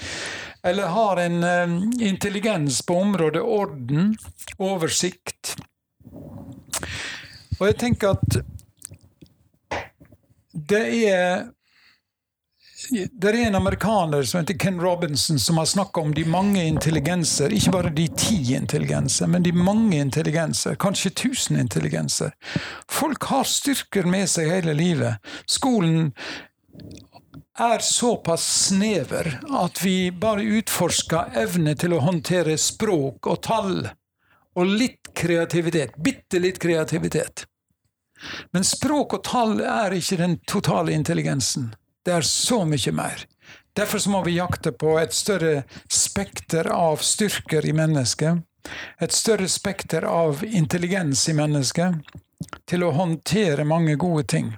[0.63, 4.17] eller har en um, intelligens på området orden,
[4.57, 5.55] oversikt.
[7.59, 8.41] Og jeg tenker at
[10.51, 11.49] det er
[12.91, 17.53] det er en amerikaner som heter Ken Robinson, som har snakka om de mange intelligenser.
[17.53, 20.75] Ikke bare de ti intelligenser, men de mange intelligenser.
[20.75, 22.33] Kanskje tusen intelligenser.
[22.89, 25.21] Folk har styrker med seg hele livet.
[25.45, 26.11] Skolen
[27.61, 33.75] er såpass snever at vi bare utforsker evne til å håndtere språk og tall.
[34.57, 35.95] Og litt kreativitet.
[35.95, 37.45] Bitte litt kreativitet.
[38.51, 41.71] Men språk og tall er ikke den totale intelligensen.
[42.05, 43.25] Det er så mye mer.
[43.77, 48.43] Derfor må vi jakte på et større spekter av styrker i mennesket.
[48.99, 51.95] et større spekter av intelligens i mennesket
[52.69, 54.51] til å håndtere mange gode ting.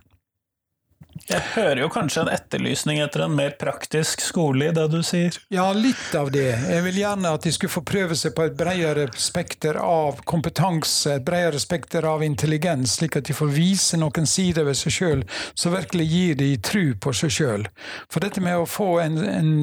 [1.30, 5.36] Jeg hører jo kanskje en etterlysning etter en mer praktisk skole i det du sier?
[5.54, 6.50] Ja, litt av det.
[6.68, 11.18] Jeg vil gjerne at de skulle få prøve seg på et bredere spekter av kompetanse,
[11.18, 15.26] et bredere spekter av intelligens, slik at de får vise noen sider ved seg sjøl
[15.54, 17.68] som virkelig gir de tru på seg sjøl.
[18.12, 19.54] For dette med å få en, en,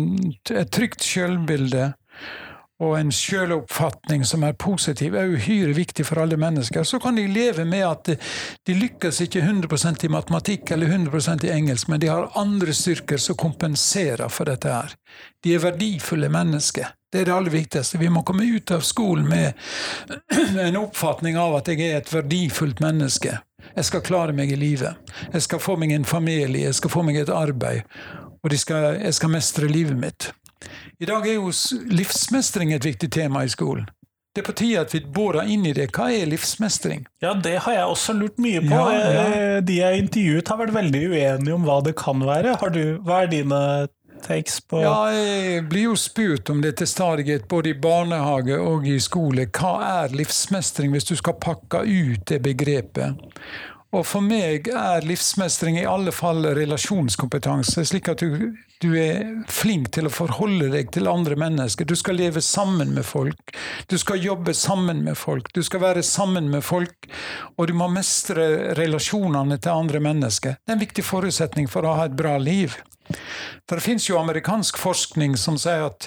[0.55, 1.91] et trygt sjølbilde
[2.81, 6.85] og en sjøloppfatning som er positiv, er uhyre viktig for alle mennesker.
[6.89, 8.09] Så kan de leve med at
[8.67, 13.21] de lykkes ikke 100% i matematikk eller 100% i engelsk, men de har andre styrker
[13.21, 14.97] som kompenserer for dette her.
[15.45, 16.95] De er verdifulle mennesker.
[17.13, 17.99] Det er det aller viktigste.
[17.99, 19.53] Vi må komme ut av skolen med
[20.67, 23.37] en oppfatning av at jeg er et verdifullt menneske.
[23.75, 24.97] Jeg skal klare meg i livet.
[25.35, 27.83] Jeg skal få meg en familie, jeg skal få meg et arbeid.
[28.41, 30.31] Og skal, jeg skal mestre livet mitt.
[31.01, 31.51] I dag er jo
[31.91, 33.89] livsmestring et viktig tema i skolen.
[34.31, 35.89] Det er på tide at vi borer inn i det.
[35.97, 37.03] Hva er livsmestring?
[37.23, 38.77] Ja, det har jeg også lurt mye på.
[38.77, 39.25] Ja, ja.
[39.27, 42.55] Eh, de jeg intervjuet har vært veldig uenige om hva det kan være.
[42.71, 43.63] Du, hva er dine
[44.23, 48.87] takes på Ja, jeg blir jo spurt om det til stadighet, både i barnehage og
[48.87, 49.49] i skole.
[49.51, 53.19] Hva er livsmestring, hvis du skal pakke ut det begrepet?
[53.91, 59.89] Og for meg er livsmestring i alle fall relasjonskompetanse, slik at du, du, er flink
[59.97, 61.89] til å forholde deg til andre mennesker.
[61.91, 63.51] Du skal leve sammen med folk.
[63.91, 65.51] Du skal jobbe sammen med folk.
[65.57, 67.11] Du skal være sammen med folk,
[67.57, 70.61] og du må mestre relasjonene til andre mennesker.
[70.63, 72.79] Det er en viktig forutsetning for å ha et bra liv.
[73.67, 76.07] For Det finnes jo amerikansk forskning som sier at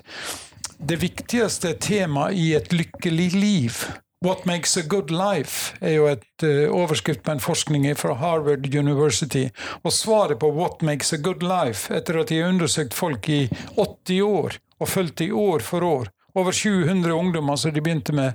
[0.79, 3.83] det viktigste temaet i et lykkelig liv
[4.23, 8.75] What makes a good life er jo et uh, overskrift på en forskning fra Harvard
[8.75, 9.49] University.
[9.83, 13.49] Og svaret på what makes a good life, etter at de har undersøkt folk i
[13.75, 18.31] 80 år, og fulgt i år for år, over 700 ungdommer som de begynte med,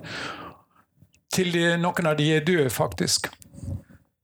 [1.33, 3.31] til de, noen av de er døde, faktisk.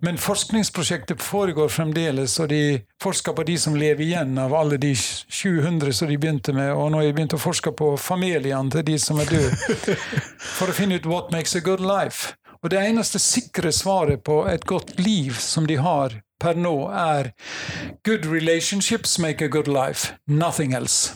[0.04, 4.92] Men forskningsprosjektet foregår fremdeles, og de forsker på de som lever igjen av alle de
[5.44, 8.86] 700 som de begynte med, og nå har jeg begynt å forske på familiene til
[8.88, 9.96] de som er døde,
[10.56, 12.34] for å finne ut what makes a good life.
[12.64, 17.34] Og det eneste sikre svaret på et godt liv som de har per nå, er
[18.08, 21.14] good relationships make a good life, nothing else.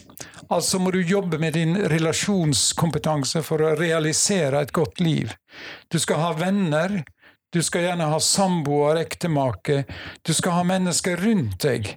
[0.52, 5.32] Altså må du jobbe med din relasjonskompetanse for å realisere et godt liv.
[5.92, 7.00] Du skal ha venner
[7.48, 9.84] du skal gjerne ha samboer, ektemake.
[10.20, 11.94] Du skal ha mennesker rundt deg.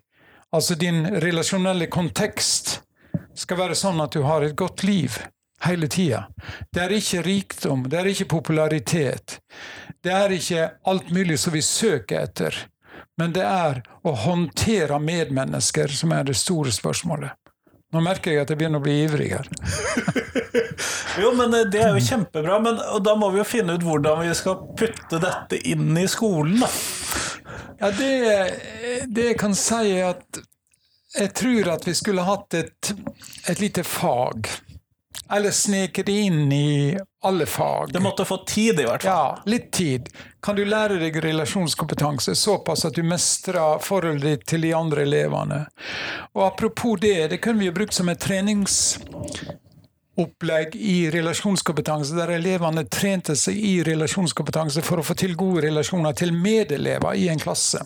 [0.51, 2.81] Altså din relasjonelle kontekst
[3.35, 5.15] skal være sånn at du har et godt liv
[5.63, 6.25] hele tida.
[6.73, 9.39] Det er ikke rikdom, det er ikke popularitet.
[10.03, 12.57] Det er ikke alt mulig som vi søker etter.
[13.17, 17.37] Men det er å håndtere medmennesker som er det store spørsmålet.
[17.91, 19.47] Nå merker jeg at jeg begynner å bli ivrig her.
[21.19, 22.59] jo, men eh, det er jo kjempebra.
[22.63, 26.61] Men da må vi jo finne ut hvordan vi skal putte dette inn i skolen,
[26.63, 26.71] da.
[27.81, 28.11] Ja, det,
[29.09, 30.41] det jeg kan si, er at
[31.17, 32.91] jeg tror at vi skulle hatt et,
[33.49, 34.47] et lite fag
[35.31, 37.93] eller sneket det inn i alle fag.
[37.93, 39.11] Det måtte få tid, i hvert fall.
[39.11, 40.09] Ja, litt tid.
[40.43, 45.61] Kan du lære deg relasjonskompetanse såpass at du mestrer forholdet ditt til de andre elevene?
[46.35, 48.27] Og apropos det, det kunne vi jo brukt som et
[50.21, 56.13] treningsopplegg i relasjonskompetanse, der elevene trente seg i relasjonskompetanse for å få til gode relasjoner
[56.13, 57.85] til medelever i en klasse.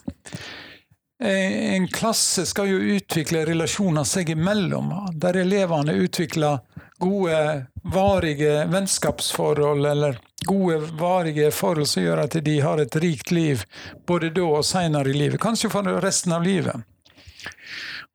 [1.22, 6.60] Eh, en klasse skal jo utvikle relasjoner seg imellom, der elevene utvikler
[7.00, 13.64] gode, varige vennskapsforhold eller gode, varige forhold som gjør at de har et rikt liv
[14.08, 15.40] både da og seinere i livet.
[15.40, 16.76] Kanskje for resten av livet.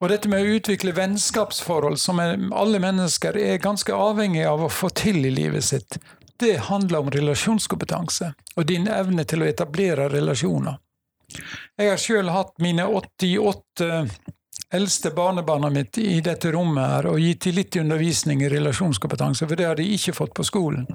[0.01, 4.89] Og dette med å utvikle vennskapsforhold, som alle mennesker er ganske avhengig av å få
[4.97, 5.99] til i livet sitt,
[6.41, 10.78] det handler om relasjonskompetanse og din evne til å etablere relasjoner.
[11.76, 13.91] Jeg har sjøl hatt mine 88
[14.72, 19.59] eldste barnebarna mitt i dette rommet her og gitt dem litt undervisning i relasjonskompetanse, for
[19.59, 20.87] det har de ikke fått på skolen.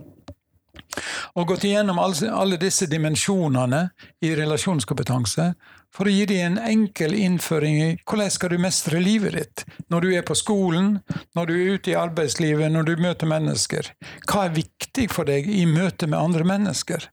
[1.35, 3.81] Og gått igjennom alle disse dimensjonene
[4.23, 5.49] i relasjonskompetanse
[5.95, 10.05] for å gi deg en enkel innføring i hvordan skal du mestre livet ditt når
[10.05, 10.99] du er på skolen,
[11.37, 13.93] når du er ute i arbeidslivet, når du møter mennesker.
[14.27, 17.09] Hva er viktig for deg i møte med andre mennesker?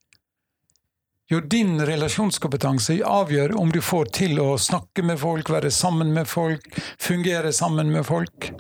[1.31, 6.29] Jo, din relasjonskompetanse avgjør om du får til å snakke med folk, være sammen med
[6.29, 6.67] folk,
[7.01, 8.51] fungere sammen med folk.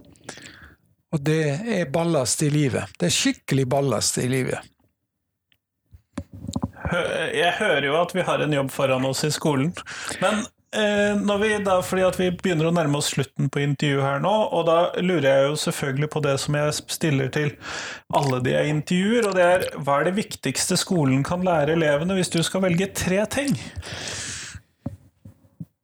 [1.12, 2.94] Og det er ballast i livet.
[2.96, 4.62] Det er skikkelig ballast i livet.
[7.42, 9.72] Jeg hører jo at vi har en jobb foran oss i skolen,
[10.22, 10.42] men
[10.76, 14.24] eh, når vi da, fordi at vi begynner å nærme oss slutten på intervjuet her
[14.24, 17.54] nå, og da lurer jeg jo selvfølgelig på det som jeg stiller til
[18.18, 22.18] alle de jeg intervjuer, og det er hva er det viktigste skolen kan lære elevene
[22.18, 23.56] hvis du skal velge tre ting?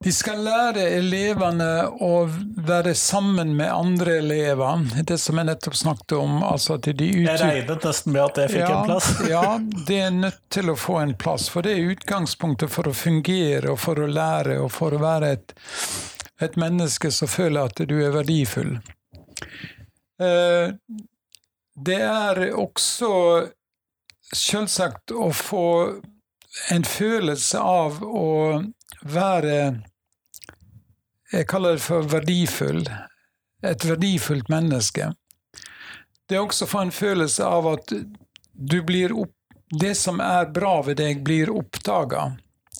[0.05, 2.28] De skal lære elevene å
[2.68, 4.84] være sammen med andre elever.
[5.03, 6.36] Det som jeg nettopp snakket om.
[6.46, 9.09] Altså at de jeg regnet nesten med at det fikk ja, en plass.
[9.32, 9.42] ja,
[9.88, 11.49] det er nødt til å få en plass.
[11.51, 15.32] For det er utgangspunktet for å fungere og for å lære og for å være
[15.34, 15.57] et,
[16.46, 18.76] et menneske som føler at du er verdifull.
[20.22, 20.78] Eh,
[21.74, 23.12] det er også
[24.30, 25.68] selvsagt å få
[26.70, 28.28] en følelse av å
[29.12, 29.82] være
[31.32, 32.86] Jeg kaller det for verdifull.
[33.62, 35.12] Et verdifullt menneske.
[36.28, 37.92] Det er også å få en følelse av at
[38.52, 39.34] du blir opp,
[39.70, 42.30] det som er bra ved deg, blir oppdaga.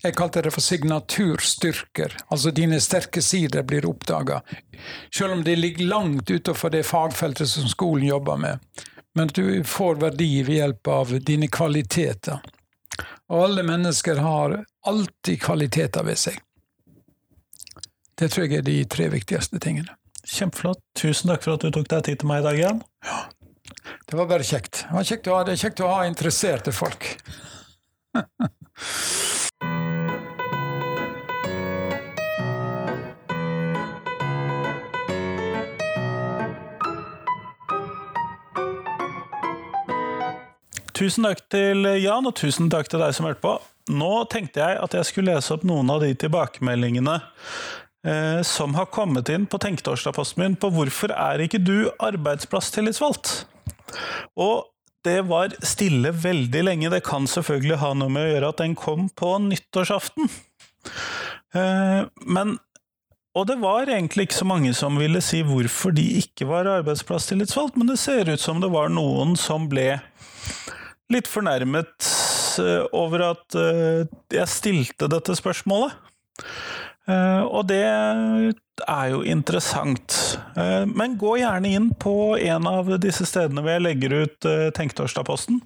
[0.03, 2.17] Jeg kalte det for signaturstyrker.
[2.29, 4.41] Altså dine sterke sider blir oppdaga.
[5.15, 8.59] Selv om det ligger langt utenfor det fagfeltet som skolen jobber med.
[9.15, 12.39] Men du får verdi ved hjelp av dine kvaliteter.
[13.29, 16.39] Og alle mennesker har alltid kvaliteter ved seg.
[18.19, 19.95] Det tror jeg er de tre viktigste tingene.
[20.27, 20.81] Kjempeflott.
[20.99, 22.81] Tusen takk for at du tok deg tid til meg i dag igjen.
[23.07, 23.21] Ja.
[24.09, 24.87] Det var bare kjekt.
[24.91, 27.13] Det, kjekt ha, det er kjekt å ha interesserte folk.
[40.99, 43.53] Tusen takk til Jan, og tusen takk til deg som hørte på.
[43.89, 47.17] Nå tenkte jeg at jeg skulle lese opp noen av de tilbakemeldingene
[48.07, 53.33] eh, som har kommet inn på Tenketorsdag-posten min på hvorfor er ikke du arbeidsplasstillitsvalgt?
[54.39, 54.69] Og
[55.07, 56.93] det var stille veldig lenge.
[56.93, 60.29] Det kan selvfølgelig ha noe med å gjøre at den kom på nyttårsaften.
[61.57, 62.59] Eh, men
[63.39, 67.77] og det var egentlig ikke så mange som ville si hvorfor de ikke var arbeidsplasstillitsvalgt,
[67.79, 70.01] men det ser ut som det var noen som ble
[71.13, 72.09] litt fornærmet
[72.97, 74.05] over at eh,
[74.35, 75.95] jeg stilte dette spørsmålet.
[77.09, 80.15] Eh, og det er jo interessant.
[80.55, 85.59] Men gå gjerne inn på en av disse stedene hvor jeg legger ut Tenktorsdag-posten.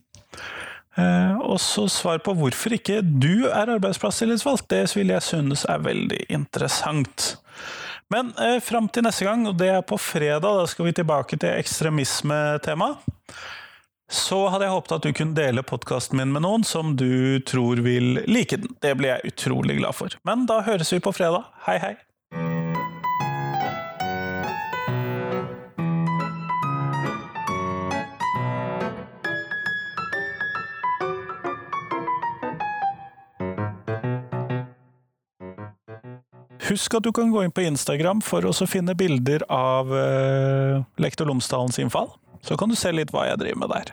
[1.43, 4.71] Og så svar på hvorfor ikke du er arbeidsplasstillitsvalgt.
[4.73, 7.35] Det vil jeg synes er veldig interessant.
[8.13, 11.39] Men eh, fram til neste gang, og det er på fredag, da skal vi tilbake
[11.41, 13.11] til ekstremismetemaet
[14.13, 17.81] så hadde jeg håpet at du kunne dele podkasten min med noen som du tror
[17.85, 18.77] vil like den.
[18.85, 20.13] Det blir jeg utrolig glad for.
[20.29, 21.49] Men da høres vi på fredag.
[21.65, 21.95] Hei, hei!
[36.73, 41.29] Husk at du kan gå inn på Instagram for å finne bilder av uh, Lektor
[41.29, 42.13] Lomsdalens innfall.
[42.43, 43.93] Så kan du se litt hva jeg driver med der.